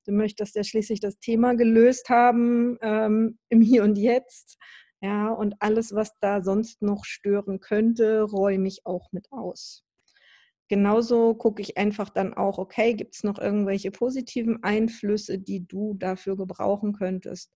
Du 0.05 0.13
möchtest 0.13 0.55
ja 0.55 0.63
schließlich 0.63 0.99
das 0.99 1.19
Thema 1.19 1.55
gelöst 1.55 2.09
haben 2.09 2.77
ähm, 2.81 3.39
im 3.49 3.61
Hier 3.61 3.83
und 3.83 3.97
Jetzt. 3.97 4.57
Ja, 5.01 5.29
und 5.31 5.55
alles, 5.59 5.95
was 5.95 6.17
da 6.19 6.43
sonst 6.43 6.81
noch 6.81 7.05
stören 7.05 7.59
könnte, 7.59 8.21
räume 8.21 8.67
ich 8.67 8.85
auch 8.85 9.11
mit 9.11 9.31
aus. 9.31 9.83
Genauso 10.69 11.33
gucke 11.35 11.61
ich 11.61 11.77
einfach 11.77 12.09
dann 12.09 12.33
auch, 12.33 12.57
okay, 12.57 12.93
gibt 12.93 13.15
es 13.15 13.23
noch 13.23 13.39
irgendwelche 13.39 13.91
positiven 13.91 14.63
Einflüsse, 14.63 15.39
die 15.39 15.67
du 15.67 15.95
dafür 15.95 16.37
gebrauchen 16.37 16.93
könntest? 16.93 17.51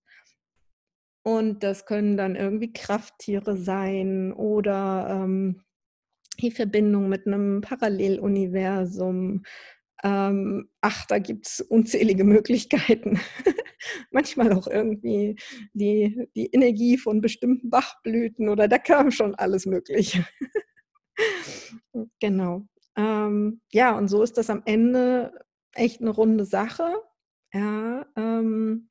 Und 1.24 1.64
das 1.64 1.86
können 1.86 2.18
dann 2.18 2.36
irgendwie 2.36 2.74
Krafttiere 2.74 3.58
sein 3.58 4.34
oder 4.34 5.08
ähm, 5.10 5.64
die 6.40 6.52
Verbindung 6.52 7.10
mit 7.10 7.26
einem 7.26 7.62
Paralleluniversum. 7.62 9.44
Ähm, 10.04 10.70
ach, 10.82 11.06
da 11.06 11.20
gibt 11.20 11.48
es 11.48 11.62
unzählige 11.62 12.24
Möglichkeiten. 12.24 13.20
Manchmal 14.12 14.54
auch 14.54 14.68
irgendwie 14.68 15.38
die, 15.74 16.28
die 16.36 16.48
Energie 16.48 16.98
von 16.98 17.22
bestimmten 17.22 17.70
Bachblüten 17.70 18.50
oder 18.50 18.68
da 18.68 18.78
kam 18.78 19.12
schon 19.12 19.36
alles 19.36 19.66
Mögliche. 19.66 20.26
genau. 22.20 22.68
Ähm, 22.98 23.62
ja, 23.72 23.98
und 23.98 24.08
so 24.08 24.24
ist 24.24 24.38
das 24.38 24.50
am 24.50 24.62
Ende 24.66 25.34
echt 25.74 26.02
eine 26.02 26.10
runde 26.10 26.46
Sache. 26.46 26.94
Ja, 27.54 28.06
ähm, 28.16 28.90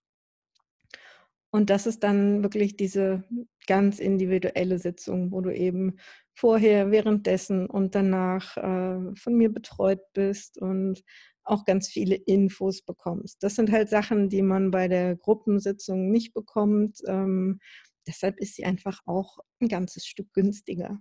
und 1.55 1.71
das 1.71 1.87
ist 1.87 2.03
dann 2.03 2.43
wirklich 2.43 2.77
diese 2.77 3.23
ganz 3.69 4.01
individuelle 4.01 4.81
Sitzung, 4.81 5.31
wo 5.31 5.40
du 5.40 5.55
eben 5.55 5.99
vorher, 6.35 6.90
währenddessen 6.90 7.71
und 7.71 7.95
danach 7.95 8.57
äh, 8.57 9.14
von 9.14 9.37
mir 9.37 9.53
betreut 9.53 10.01
bist 10.14 10.59
und 10.59 11.05
auch 11.45 11.64
ganz 11.64 11.87
viele 11.87 12.17
Infos 12.17 12.83
bekommst. 12.83 13.40
Das 13.45 13.55
sind 13.55 13.71
halt 13.71 13.88
Sachen, 13.88 14.29
die 14.29 14.43
man 14.43 14.73
bei 14.73 14.88
der 14.88 15.14
Gruppensitzung 15.14 16.11
nicht 16.11 16.35
bekommt. 16.35 16.99
Ähm, 17.07 17.61
deshalb 18.05 18.40
ist 18.40 18.57
sie 18.57 18.64
einfach 18.64 19.03
auch 19.07 19.38
ein 19.61 19.69
ganzes 19.69 20.07
Stück 20.07 20.33
günstiger. 20.33 20.99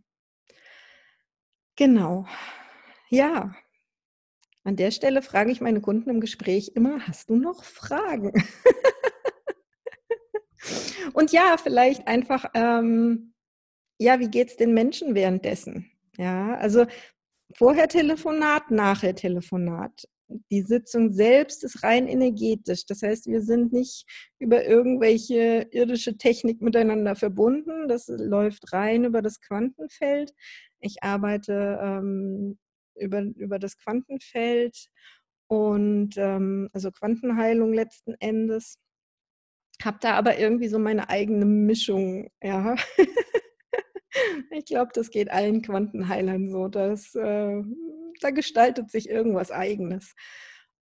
Genau. 1.75 2.27
Ja, 3.09 3.55
an 4.63 4.75
der 4.75 4.91
Stelle 4.91 5.23
frage 5.23 5.51
ich 5.51 5.61
meine 5.61 5.81
Kunden 5.81 6.11
im 6.11 6.21
Gespräch 6.21 6.73
immer, 6.75 7.07
hast 7.07 7.31
du 7.31 7.37
noch 7.37 7.63
Fragen? 7.63 8.33
Und 11.13 11.31
ja, 11.31 11.55
vielleicht 11.61 12.07
einfach, 12.07 12.45
ähm, 12.53 13.33
ja, 13.99 14.19
wie 14.19 14.29
geht 14.29 14.49
es 14.49 14.57
den 14.57 14.73
Menschen 14.73 15.15
währenddessen? 15.15 15.91
Ja, 16.17 16.55
also 16.55 16.85
vorher 17.55 17.87
Telefonat, 17.87 18.71
nachher 18.71 19.15
Telefonat. 19.15 20.07
Die 20.51 20.61
Sitzung 20.61 21.11
selbst 21.13 21.63
ist 21.63 21.83
rein 21.83 22.07
energetisch. 22.07 22.85
Das 22.85 23.01
heißt, 23.03 23.27
wir 23.27 23.41
sind 23.41 23.71
nicht 23.73 24.05
über 24.39 24.65
irgendwelche 24.65 25.67
irdische 25.71 26.17
Technik 26.17 26.61
miteinander 26.61 27.15
verbunden. 27.15 27.87
Das 27.87 28.07
läuft 28.07 28.73
rein 28.73 29.05
über 29.05 29.21
das 29.21 29.41
Quantenfeld. 29.41 30.33
Ich 30.79 31.03
arbeite 31.03 31.79
ähm, 31.81 32.57
über, 32.95 33.21
über 33.21 33.59
das 33.59 33.77
Quantenfeld 33.77 34.87
und 35.47 36.17
ähm, 36.17 36.69
also 36.73 36.91
Quantenheilung 36.91 37.73
letzten 37.73 38.15
Endes. 38.19 38.77
Habe 39.83 39.97
da 40.01 40.13
aber 40.13 40.37
irgendwie 40.39 40.67
so 40.67 40.79
meine 40.79 41.09
eigene 41.09 41.45
Mischung, 41.45 42.29
ja. 42.41 42.75
ich 44.51 44.65
glaube, 44.65 44.91
das 44.93 45.09
geht 45.09 45.29
allen 45.31 45.61
Quantenheilern 45.61 46.49
so. 46.49 46.67
Dass, 46.67 47.13
äh, 47.15 47.61
da 48.21 48.29
gestaltet 48.31 48.91
sich 48.91 49.09
irgendwas 49.09 49.51
Eigenes. 49.51 50.15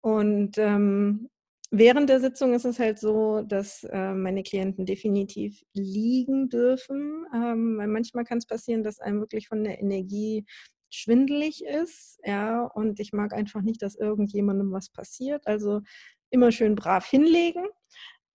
Und 0.02 0.58
ähm, 0.58 1.30
während 1.72 2.10
der 2.10 2.20
Sitzung 2.20 2.54
ist 2.54 2.66
es 2.66 2.80
halt 2.80 3.00
so, 3.00 3.42
dass 3.42 3.84
äh, 3.84 4.14
meine 4.14 4.44
Klienten 4.44 4.86
definitiv 4.86 5.62
liegen 5.74 6.50
dürfen, 6.50 7.26
ähm, 7.34 7.78
weil 7.78 7.88
manchmal 7.88 8.24
kann 8.24 8.38
es 8.38 8.48
passieren, 8.48 8.84
dass 8.84 9.00
einem 9.00 9.20
wirklich 9.20 9.48
von 9.48 9.64
der 9.64 9.80
Energie 9.80 10.46
schwindelig 10.90 11.66
ist, 11.66 12.20
ja, 12.24 12.64
und 12.64 13.00
ich 13.00 13.12
mag 13.12 13.34
einfach 13.34 13.62
nicht, 13.62 13.82
dass 13.82 13.96
irgendjemandem 13.96 14.72
was 14.72 14.90
passiert. 14.90 15.46
Also 15.46 15.82
immer 16.30 16.52
schön 16.52 16.76
brav 16.76 17.06
hinlegen. 17.06 17.66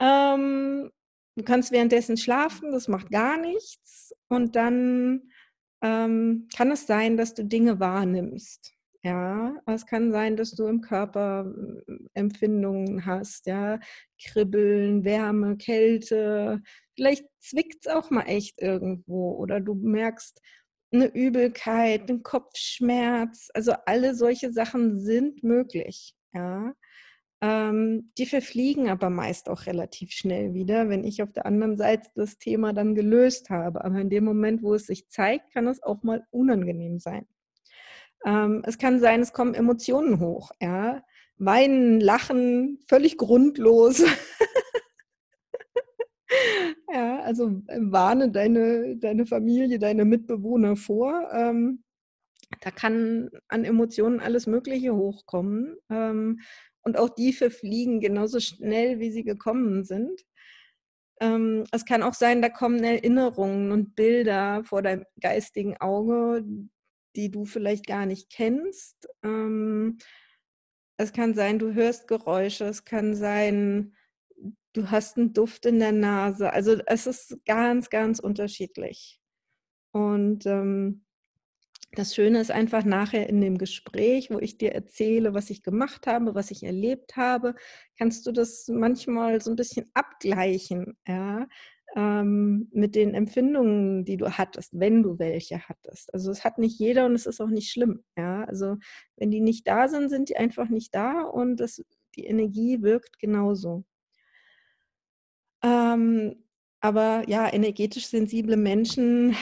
Ähm, 0.02 0.90
du 1.36 1.44
kannst 1.44 1.70
währenddessen 1.70 2.16
schlafen, 2.16 2.72
das 2.72 2.88
macht 2.88 3.10
gar 3.10 3.38
nichts. 3.38 4.12
Und 4.28 4.56
dann 4.56 5.30
ähm, 5.82 6.48
kann 6.54 6.70
es 6.72 6.86
sein, 6.86 7.16
dass 7.16 7.34
du 7.34 7.44
Dinge 7.44 7.80
wahrnimmst. 7.80 8.74
Ja, 9.04 9.56
es 9.66 9.86
kann 9.86 10.12
sein, 10.12 10.36
dass 10.36 10.52
du 10.52 10.66
im 10.66 10.80
Körper 10.80 11.52
äh, 11.88 11.94
Empfindungen 12.14 13.04
hast, 13.06 13.46
ja, 13.46 13.80
Kribbeln, 14.22 15.04
Wärme, 15.04 15.56
Kälte. 15.56 16.62
Vielleicht 16.94 17.26
zwickt 17.40 17.86
es 17.86 17.92
auch 17.92 18.10
mal 18.10 18.22
echt 18.24 18.60
irgendwo 18.60 19.32
oder 19.32 19.60
du 19.60 19.74
merkst, 19.74 20.40
eine 20.92 21.06
Übelkeit, 21.06 22.10
ein 22.10 22.22
Kopfschmerz. 22.22 23.48
Also 23.54 23.72
alle 23.86 24.14
solche 24.14 24.52
Sachen 24.52 25.00
sind 25.00 25.42
möglich. 25.42 26.14
Ja. 26.34 26.72
Ähm, 27.44 28.12
die 28.16 28.26
verfliegen 28.26 28.88
aber 28.88 29.10
meist 29.10 29.48
auch 29.50 29.66
relativ 29.66 30.12
schnell 30.12 30.54
wieder, 30.54 30.88
wenn 30.88 31.02
ich 31.02 31.22
auf 31.22 31.32
der 31.32 31.44
anderen 31.44 31.76
Seite 31.76 32.08
das 32.14 32.38
Thema 32.38 32.72
dann 32.72 32.94
gelöst 32.94 33.50
habe. 33.50 33.84
Aber 33.84 33.98
in 33.98 34.10
dem 34.10 34.24
Moment, 34.24 34.62
wo 34.62 34.74
es 34.74 34.86
sich 34.86 35.08
zeigt, 35.08 35.52
kann 35.52 35.66
es 35.66 35.82
auch 35.82 36.04
mal 36.04 36.24
unangenehm 36.30 37.00
sein. 37.00 37.26
Ähm, 38.24 38.62
es 38.64 38.78
kann 38.78 39.00
sein, 39.00 39.20
es 39.20 39.32
kommen 39.32 39.54
Emotionen 39.54 40.20
hoch. 40.20 40.52
Ja. 40.60 41.02
Weinen, 41.36 42.00
lachen, 42.00 42.78
völlig 42.88 43.16
grundlos. 43.16 44.04
Ja, 46.92 47.20
also 47.20 47.62
äh, 47.68 47.78
warne 47.80 48.30
deine, 48.30 48.96
deine 48.98 49.24
Familie, 49.26 49.78
deine 49.78 50.04
Mitbewohner 50.04 50.76
vor. 50.76 51.28
Ähm, 51.32 51.84
da 52.60 52.70
kann 52.70 53.30
an 53.48 53.64
Emotionen 53.64 54.20
alles 54.20 54.46
Mögliche 54.46 54.94
hochkommen. 54.94 55.76
Ähm, 55.90 56.40
und 56.82 56.98
auch 56.98 57.10
die 57.10 57.32
verfliegen 57.32 58.00
genauso 58.00 58.40
schnell, 58.40 58.98
wie 58.98 59.10
sie 59.10 59.24
gekommen 59.24 59.84
sind. 59.84 60.22
Ähm, 61.20 61.64
es 61.72 61.84
kann 61.84 62.02
auch 62.02 62.14
sein, 62.14 62.42
da 62.42 62.48
kommen 62.48 62.82
Erinnerungen 62.82 63.72
und 63.72 63.94
Bilder 63.94 64.64
vor 64.64 64.82
deinem 64.82 65.04
geistigen 65.20 65.76
Auge, 65.80 66.44
die 67.16 67.30
du 67.30 67.44
vielleicht 67.44 67.86
gar 67.86 68.06
nicht 68.06 68.30
kennst. 68.30 69.08
Ähm, 69.22 69.98
es 70.96 71.12
kann 71.12 71.34
sein, 71.34 71.58
du 71.58 71.74
hörst 71.74 72.08
Geräusche. 72.08 72.64
Es 72.64 72.84
kann 72.84 73.14
sein, 73.14 73.94
du 74.72 74.90
hast 74.90 75.16
einen 75.16 75.32
Duft 75.32 75.66
in 75.66 75.78
der 75.78 75.92
Nase. 75.92 76.52
Also 76.52 76.80
es 76.86 77.06
ist 77.06 77.38
ganz, 77.44 77.90
ganz 77.90 78.18
unterschiedlich. 78.18 79.20
Und 79.92 80.46
ähm, 80.46 81.04
das 81.94 82.14
Schöne 82.14 82.40
ist 82.40 82.50
einfach 82.50 82.84
nachher 82.84 83.28
in 83.28 83.40
dem 83.40 83.58
Gespräch, 83.58 84.30
wo 84.30 84.38
ich 84.38 84.56
dir 84.56 84.72
erzähle, 84.72 85.34
was 85.34 85.50
ich 85.50 85.62
gemacht 85.62 86.06
habe, 86.06 86.34
was 86.34 86.50
ich 86.50 86.62
erlebt 86.62 87.16
habe, 87.16 87.54
kannst 87.98 88.26
du 88.26 88.32
das 88.32 88.68
manchmal 88.68 89.40
so 89.42 89.50
ein 89.50 89.56
bisschen 89.56 89.90
abgleichen, 89.92 90.96
ja, 91.06 91.46
ähm, 91.94 92.68
mit 92.72 92.94
den 92.94 93.14
Empfindungen, 93.14 94.04
die 94.06 94.16
du 94.16 94.30
hattest, 94.30 94.78
wenn 94.78 95.02
du 95.02 95.18
welche 95.18 95.60
hattest. 95.68 96.12
Also 96.14 96.30
es 96.30 96.44
hat 96.44 96.56
nicht 96.58 96.78
jeder 96.78 97.04
und 97.04 97.14
es 97.14 97.26
ist 97.26 97.40
auch 97.40 97.48
nicht 97.48 97.70
schlimm, 97.70 98.02
ja. 98.16 98.44
Also 98.44 98.76
wenn 99.16 99.30
die 99.30 99.40
nicht 99.40 99.66
da 99.68 99.88
sind, 99.88 100.08
sind 100.08 100.30
die 100.30 100.36
einfach 100.36 100.68
nicht 100.70 100.94
da 100.94 101.22
und 101.22 101.56
das, 101.56 101.84
die 102.16 102.24
Energie 102.24 102.82
wirkt 102.82 103.18
genauso. 103.18 103.84
Ähm, 105.62 106.44
aber 106.80 107.28
ja, 107.28 107.52
energetisch 107.52 108.06
sensible 108.06 108.56
Menschen 108.56 109.36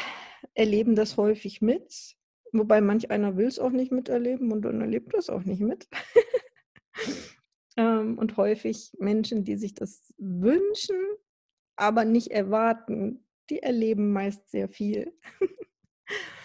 erleben 0.55 0.97
das 0.97 1.17
häufig 1.17 1.63
mit, 1.63 2.17
wobei 2.53 2.81
manch 2.81 3.11
einer 3.11 3.37
will 3.37 3.47
es 3.47 3.59
auch 3.59 3.71
nicht 3.71 3.93
miterleben 3.93 4.53
und 4.53 4.63
dann 4.63 4.81
erlebt 4.81 5.15
das 5.15 5.31
auch 5.31 5.45
nicht 5.45 5.61
mit. 5.61 5.89
ähm, 7.77 8.19
und 8.19 8.37
häufig 8.37 8.93
Menschen, 8.99 9.45
die 9.45 9.57
sich 9.57 9.75
das 9.75 10.13
wünschen, 10.19 10.97
aber 11.77 12.05
nicht 12.05 12.31
erwarten, 12.31 13.25
die 13.49 13.63
erleben 13.63 14.13
meist 14.13 14.51
sehr 14.51 14.69
viel. 14.69 15.13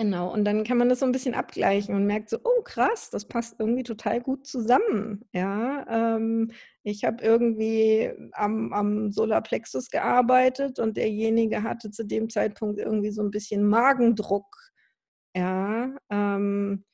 Genau, 0.00 0.32
und 0.32 0.44
dann 0.44 0.64
kann 0.64 0.76
man 0.78 0.88
das 0.88 0.98
so 0.98 1.06
ein 1.06 1.12
bisschen 1.12 1.34
abgleichen 1.34 1.94
und 1.94 2.04
merkt 2.06 2.28
so: 2.28 2.38
„Oh 2.42 2.62
krass, 2.64 3.10
das 3.10 3.26
passt 3.28 3.54
irgendwie 3.60 3.84
total 3.84 4.20
gut 4.20 4.44
zusammen.“ 4.44 5.24
Ja, 5.32 5.86
ähm, 6.16 6.50
ich 6.82 7.04
habe 7.04 7.22
irgendwie 7.22 8.10
am 8.32 8.72
am 8.72 9.12
Solarplexus 9.12 9.90
gearbeitet 9.90 10.80
und 10.80 10.96
derjenige 10.96 11.62
hatte 11.62 11.92
zu 11.92 12.04
dem 12.04 12.28
Zeitpunkt 12.28 12.80
irgendwie 12.80 13.12
so 13.12 13.22
ein 13.22 13.30
bisschen 13.30 13.68
Magendruck, 13.68 14.46
ja, 15.36 15.96
ähm, 16.10 16.84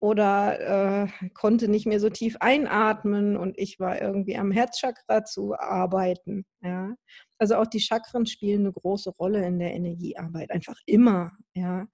oder, 0.00 1.04
äh, 1.06 1.08
konnte 1.34 1.68
nicht 1.68 1.86
mehr 1.86 2.00
so 2.00 2.10
tief 2.10 2.36
einatmen 2.40 3.36
und 3.36 3.58
ich 3.58 3.78
war 3.80 4.00
irgendwie 4.02 4.36
am 4.38 4.50
Herzchakra 4.52 5.24
zu 5.24 5.54
arbeiten, 5.58 6.46
ja. 6.62 6.94
Also, 7.38 7.56
auch 7.56 7.66
die 7.66 7.80
Chakren 7.80 8.26
spielen 8.26 8.60
eine 8.62 8.72
große 8.72 9.10
Rolle 9.10 9.46
in 9.46 9.58
der 9.58 9.72
Energiearbeit, 9.74 10.50
einfach 10.52 10.76
immer, 10.86 11.32
ja. 11.54 11.86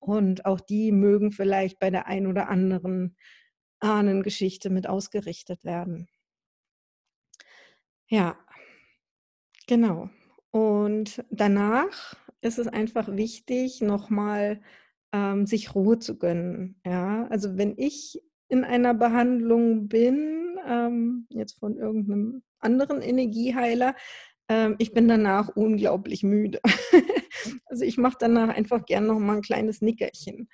Und 0.00 0.44
auch 0.44 0.60
die 0.60 0.92
mögen 0.92 1.32
vielleicht 1.32 1.78
bei 1.78 1.90
der 1.90 2.06
ein 2.06 2.26
oder 2.26 2.48
anderen 2.48 3.16
Ahnengeschichte 3.80 4.70
mit 4.70 4.88
ausgerichtet 4.88 5.64
werden. 5.64 6.08
Ja, 8.08 8.38
genau. 9.66 10.10
Und 10.50 11.24
danach 11.30 12.16
ist 12.40 12.58
es 12.58 12.68
einfach 12.68 13.08
wichtig, 13.16 13.80
nochmal 13.80 14.60
ähm, 15.12 15.46
sich 15.46 15.74
Ruhe 15.74 15.98
zu 15.98 16.18
gönnen. 16.18 16.80
Ja, 16.84 17.26
also 17.28 17.56
wenn 17.56 17.74
ich 17.76 18.22
in 18.48 18.64
einer 18.64 18.94
Behandlung 18.94 19.88
bin, 19.88 20.58
ähm, 20.66 21.26
jetzt 21.30 21.58
von 21.58 21.76
irgendeinem 21.76 22.42
anderen 22.60 23.02
Energieheiler, 23.02 23.94
ähm, 24.48 24.76
ich 24.78 24.92
bin 24.92 25.08
danach 25.08 25.48
unglaublich 25.54 26.22
müde. 26.22 26.60
also 27.66 27.84
ich 27.84 27.98
mache 27.98 28.16
danach 28.18 28.48
einfach 28.48 28.84
gern 28.86 29.06
noch 29.06 29.18
mal 29.18 29.36
ein 29.36 29.42
kleines 29.42 29.80
Nickerchen. 29.80 30.48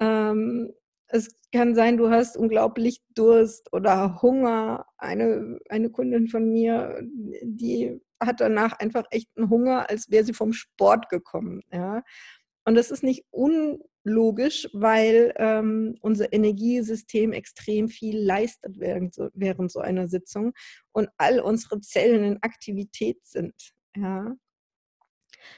Ähm, 0.00 0.72
es 1.08 1.34
kann 1.52 1.74
sein, 1.74 1.96
du 1.96 2.10
hast 2.10 2.36
unglaublich 2.36 3.00
Durst 3.14 3.72
oder 3.72 4.20
Hunger. 4.22 4.86
Eine, 4.98 5.58
eine 5.68 5.90
Kundin 5.90 6.28
von 6.28 6.50
mir, 6.52 7.00
die 7.42 8.00
hat 8.20 8.40
danach 8.40 8.78
einfach 8.78 9.04
echt 9.10 9.28
einen 9.36 9.50
Hunger, 9.50 9.88
als 9.88 10.10
wäre 10.10 10.24
sie 10.24 10.32
vom 10.32 10.52
Sport 10.52 11.08
gekommen. 11.08 11.62
Ja? 11.72 12.02
Und 12.64 12.74
das 12.74 12.90
ist 12.90 13.04
nicht 13.04 13.24
unlogisch, 13.30 14.68
weil 14.72 15.32
ähm, 15.36 15.96
unser 16.00 16.32
Energiesystem 16.32 17.32
extrem 17.32 17.88
viel 17.88 18.18
leistet 18.18 18.80
während 18.80 19.14
so, 19.14 19.28
während 19.34 19.70
so 19.70 19.80
einer 19.80 20.08
Sitzung 20.08 20.52
und 20.92 21.08
all 21.16 21.38
unsere 21.40 21.80
Zellen 21.80 22.24
in 22.24 22.42
Aktivität 22.42 23.24
sind. 23.24 23.54
Ja. 23.96 24.34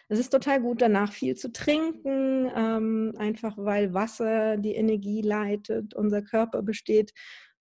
Es 0.08 0.18
ist 0.18 0.30
total 0.30 0.60
gut, 0.60 0.82
danach 0.82 1.12
viel 1.12 1.36
zu 1.36 1.52
trinken, 1.52 2.50
ähm, 2.54 3.14
einfach 3.18 3.56
weil 3.56 3.94
Wasser 3.94 4.56
die 4.56 4.74
Energie 4.74 5.22
leitet. 5.22 5.94
Unser 5.94 6.22
Körper 6.22 6.62
besteht 6.62 7.12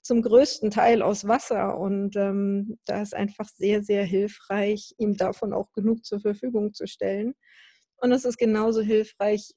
zum 0.02 0.22
größten 0.22 0.72
Teil 0.72 1.02
aus 1.02 1.28
Wasser 1.28 1.78
und 1.78 2.16
ähm, 2.16 2.78
da 2.86 3.02
ist 3.02 3.14
einfach 3.14 3.50
sehr, 3.50 3.84
sehr 3.84 4.06
hilfreich, 4.06 4.94
ihm 4.98 5.18
davon 5.18 5.54
auch 5.54 5.72
genug 5.74 6.06
zur 6.06 6.22
Verfügung 6.22 6.74
zu 6.74 6.88
stellen. 6.88 7.34
Und 7.98 8.12
es 8.12 8.24
ist 8.26 8.38
genauso 8.38 8.82
hilfreich, 8.82 9.52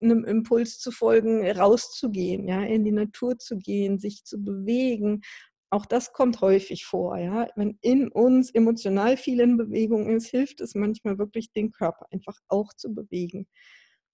einem 0.00 0.24
Impuls 0.24 0.78
zu 0.78 0.90
folgen, 0.90 1.48
rauszugehen, 1.50 2.46
ja, 2.48 2.62
in 2.62 2.84
die 2.84 2.92
Natur 2.92 3.38
zu 3.38 3.58
gehen, 3.58 3.98
sich 3.98 4.24
zu 4.24 4.42
bewegen. 4.42 5.22
Auch 5.70 5.84
das 5.84 6.12
kommt 6.12 6.40
häufig 6.40 6.86
vor, 6.86 7.18
ja. 7.18 7.48
Wenn 7.56 7.78
in 7.82 8.08
uns 8.08 8.50
emotional 8.50 9.16
viel 9.16 9.40
in 9.40 9.56
Bewegung 9.58 10.08
ist, 10.08 10.28
hilft 10.28 10.60
es 10.60 10.74
manchmal 10.74 11.18
wirklich, 11.18 11.52
den 11.52 11.72
Körper 11.72 12.06
einfach 12.10 12.38
auch 12.48 12.72
zu 12.74 12.94
bewegen, 12.94 13.46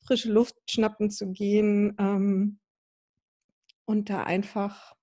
frische 0.04 0.32
Luft 0.32 0.56
schnappen 0.68 1.10
zu 1.10 1.30
gehen 1.30 1.94
ähm, 1.98 2.58
und 3.86 4.10
da 4.10 4.24
einfach 4.24 4.94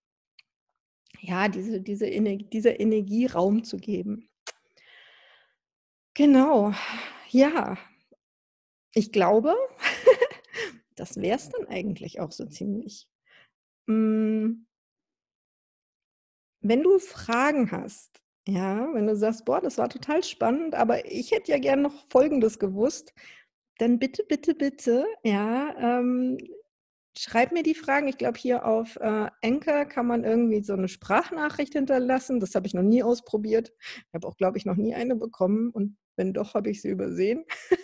ja 1.22 1.48
diese, 1.48 1.82
diese 1.82 2.08
Energie, 2.08 2.50
dieser 2.50 2.80
Energie 2.80 3.28
Raum 3.28 3.64
zu 3.64 3.78
geben. 3.78 4.30
Genau, 6.14 6.74
ja, 7.30 7.78
ich 8.94 9.14
glaube, 9.14 9.56
das 10.96 11.16
wäre 11.16 11.38
es 11.38 11.50
dann 11.50 11.68
eigentlich 11.68 12.20
auch 12.20 12.34
so 12.34 12.46
ziemlich. 12.46 13.08
Hm. 13.88 14.68
Wenn 16.62 16.84
du 16.84 17.00
Fragen 17.00 17.72
hast, 17.72 18.22
ja, 18.48 18.88
wenn 18.94 19.08
du 19.08 19.16
sagst: 19.16 19.46
„Boah, 19.46 19.62
das 19.62 19.78
war 19.78 19.90
total 19.90 20.24
spannend, 20.24 20.76
aber 20.76 21.06
ich 21.12 21.32
hätte 21.32 21.52
ja 21.52 21.60
gern 21.60 21.82
noch 21.82 22.06
Folgendes 22.10 22.60
gewusst“, 22.60 23.14
dann 23.80 24.00
bitte, 24.00 24.24
bitte, 24.28 24.54
bitte, 24.56 25.06
ja, 25.24 25.76
ähm, 26.00 26.38
schreib 27.18 27.52
mir 27.52 27.64
die 27.64 27.76
Fragen. 27.76 28.08
Ich 28.08 28.18
glaube, 28.18 28.40
hier 28.40 28.66
auf, 28.66 28.96
äh, 28.98 29.30
Anchor 29.44 29.86
kann 29.86 30.08
man 30.08 30.24
irgendwie 30.24 30.64
so 30.64 30.74
eine 30.74 30.88
Sprachnachricht 30.88 31.74
hinterlassen. 31.74 32.40
Das 32.40 32.56
habe 32.56 32.68
ich 32.68 32.74
noch 32.76 32.84
nie 32.84 33.04
ausprobiert. 33.04 33.74
Ich 33.80 34.14
habe 34.14 34.28
auch, 34.28 34.38
glaube 34.38 34.58
ich, 34.58 34.66
noch 34.66 34.76
nie 34.78 34.96
eine 34.96 35.16
bekommen 35.16 35.72
und 35.72 35.98
wenn 36.18 36.34
doch, 36.34 36.54
habe 36.56 36.70
ich 36.72 36.82
sie 36.82 36.90
übersehen. 36.90 37.46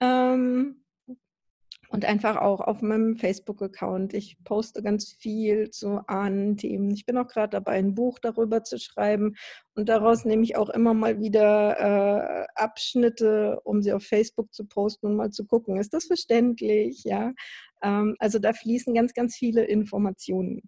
Ähm, 0.00 0.82
und 1.92 2.06
einfach 2.06 2.36
auch 2.36 2.62
auf 2.62 2.80
meinem 2.80 3.16
Facebook-Account. 3.16 4.14
Ich 4.14 4.42
poste 4.44 4.82
ganz 4.82 5.12
viel 5.12 5.68
zu 5.68 6.00
Ahnenthemen. 6.06 6.90
Ich 6.90 7.04
bin 7.04 7.18
auch 7.18 7.28
gerade 7.28 7.50
dabei, 7.50 7.72
ein 7.72 7.94
Buch 7.94 8.18
darüber 8.18 8.64
zu 8.64 8.78
schreiben. 8.78 9.34
Und 9.74 9.90
daraus 9.90 10.24
nehme 10.24 10.42
ich 10.42 10.56
auch 10.56 10.70
immer 10.70 10.94
mal 10.94 11.20
wieder 11.20 11.78
äh, 11.78 12.46
Abschnitte, 12.54 13.60
um 13.64 13.82
sie 13.82 13.92
auf 13.92 14.04
Facebook 14.04 14.54
zu 14.54 14.64
posten 14.64 15.06
und 15.06 15.16
mal 15.16 15.30
zu 15.32 15.44
gucken, 15.44 15.76
ist 15.76 15.92
das 15.92 16.06
verständlich? 16.06 17.04
Ja. 17.04 17.34
Ähm, 17.82 18.16
also 18.18 18.38
da 18.38 18.54
fließen 18.54 18.94
ganz, 18.94 19.12
ganz 19.12 19.36
viele 19.36 19.64
Informationen. 19.64 20.62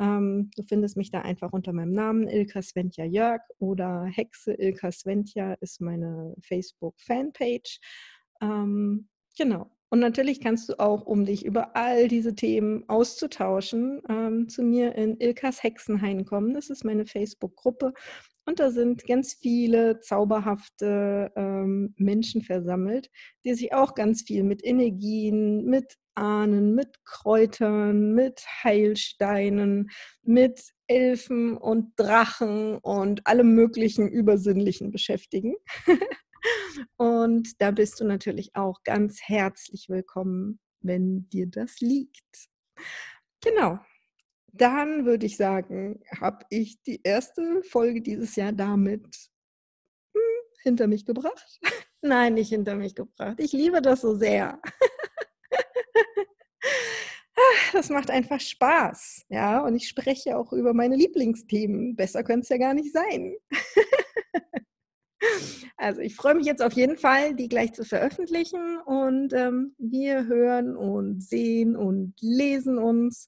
Ähm, 0.00 0.50
du 0.56 0.62
findest 0.62 0.96
mich 0.96 1.10
da 1.10 1.20
einfach 1.20 1.52
unter 1.52 1.72
meinem 1.72 1.92
Namen, 1.92 2.26
Ilka 2.26 2.62
Sventja 2.62 3.04
Jörg 3.04 3.42
oder 3.58 4.04
Hexe 4.04 4.54
Ilka 4.54 4.90
Sventja 4.90 5.54
ist 5.60 5.80
meine 5.80 6.34
Facebook-Fanpage. 6.42 7.78
Ähm, 8.40 9.08
genau. 9.36 9.70
Und 9.90 9.98
natürlich 9.98 10.40
kannst 10.40 10.68
du 10.68 10.78
auch, 10.78 11.04
um 11.04 11.26
dich 11.26 11.44
über 11.44 11.76
all 11.76 12.06
diese 12.06 12.34
Themen 12.34 12.88
auszutauschen, 12.88 14.00
ähm, 14.08 14.48
zu 14.48 14.62
mir 14.62 14.94
in 14.94 15.18
Ilkas 15.20 15.62
Hexenhain 15.62 16.24
kommen. 16.24 16.54
Das 16.54 16.70
ist 16.70 16.84
meine 16.84 17.06
Facebook-Gruppe. 17.06 17.92
Und 18.50 18.58
da 18.58 18.72
sind 18.72 19.06
ganz 19.06 19.34
viele 19.34 20.00
zauberhafte 20.00 21.30
ähm, 21.36 21.94
Menschen 21.96 22.42
versammelt, 22.42 23.08
die 23.44 23.54
sich 23.54 23.72
auch 23.72 23.94
ganz 23.94 24.22
viel 24.22 24.42
mit 24.42 24.64
Energien, 24.64 25.66
mit 25.66 25.94
Ahnen, 26.16 26.74
mit 26.74 27.04
Kräutern, 27.04 28.12
mit 28.12 28.44
Heilsteinen, 28.64 29.90
mit 30.22 30.72
Elfen 30.88 31.56
und 31.56 31.92
Drachen 31.94 32.78
und 32.78 33.24
allem 33.24 33.54
möglichen 33.54 34.08
Übersinnlichen 34.08 34.90
beschäftigen. 34.90 35.54
Und 36.96 37.60
da 37.60 37.70
bist 37.70 38.00
du 38.00 38.04
natürlich 38.04 38.56
auch 38.56 38.82
ganz 38.82 39.20
herzlich 39.22 39.88
willkommen, 39.88 40.58
wenn 40.80 41.28
dir 41.28 41.46
das 41.46 41.78
liegt. 41.80 42.48
Genau. 43.42 43.78
Dann 44.52 45.04
würde 45.04 45.26
ich 45.26 45.36
sagen, 45.36 46.00
habe 46.20 46.44
ich 46.50 46.82
die 46.82 47.00
erste 47.02 47.62
Folge 47.62 48.02
dieses 48.02 48.36
Jahr 48.36 48.52
damit 48.52 49.30
hm, 50.14 50.22
hinter 50.62 50.86
mich 50.86 51.06
gebracht. 51.06 51.60
Nein, 52.02 52.34
nicht 52.34 52.48
hinter 52.48 52.76
mich 52.76 52.94
gebracht. 52.94 53.36
Ich 53.38 53.52
liebe 53.52 53.82
das 53.82 54.00
so 54.00 54.14
sehr. 54.14 54.60
das 57.72 57.88
macht 57.90 58.10
einfach 58.10 58.40
Spaß, 58.40 59.26
ja. 59.28 59.64
Und 59.64 59.76
ich 59.76 59.88
spreche 59.88 60.36
auch 60.36 60.52
über 60.52 60.74
meine 60.74 60.96
Lieblingsthemen. 60.96 61.96
Besser 61.96 62.24
könnte 62.24 62.44
es 62.44 62.48
ja 62.48 62.58
gar 62.58 62.74
nicht 62.74 62.92
sein. 62.92 63.36
Also 65.76 66.02
ich 66.02 66.14
freue 66.14 66.34
mich 66.34 66.44
jetzt 66.44 66.62
auf 66.62 66.74
jeden 66.74 66.98
Fall, 66.98 67.34
die 67.34 67.48
gleich 67.48 67.72
zu 67.72 67.84
veröffentlichen 67.84 68.78
und 68.84 69.32
ähm, 69.32 69.74
wir 69.78 70.26
hören 70.26 70.76
und 70.76 71.22
sehen 71.22 71.74
und 71.74 72.14
lesen 72.20 72.78
uns 72.78 73.26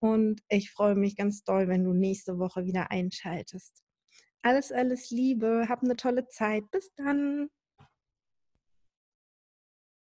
und 0.00 0.42
ich 0.48 0.70
freue 0.70 0.94
mich 0.94 1.16
ganz 1.16 1.44
doll, 1.44 1.68
wenn 1.68 1.84
du 1.84 1.92
nächste 1.92 2.38
Woche 2.38 2.64
wieder 2.64 2.90
einschaltest. 2.90 3.82
Alles, 4.42 4.72
alles 4.72 5.10
Liebe, 5.10 5.66
hab 5.68 5.82
eine 5.82 5.96
tolle 5.96 6.26
Zeit. 6.28 6.70
Bis 6.70 6.92
dann. 6.94 7.50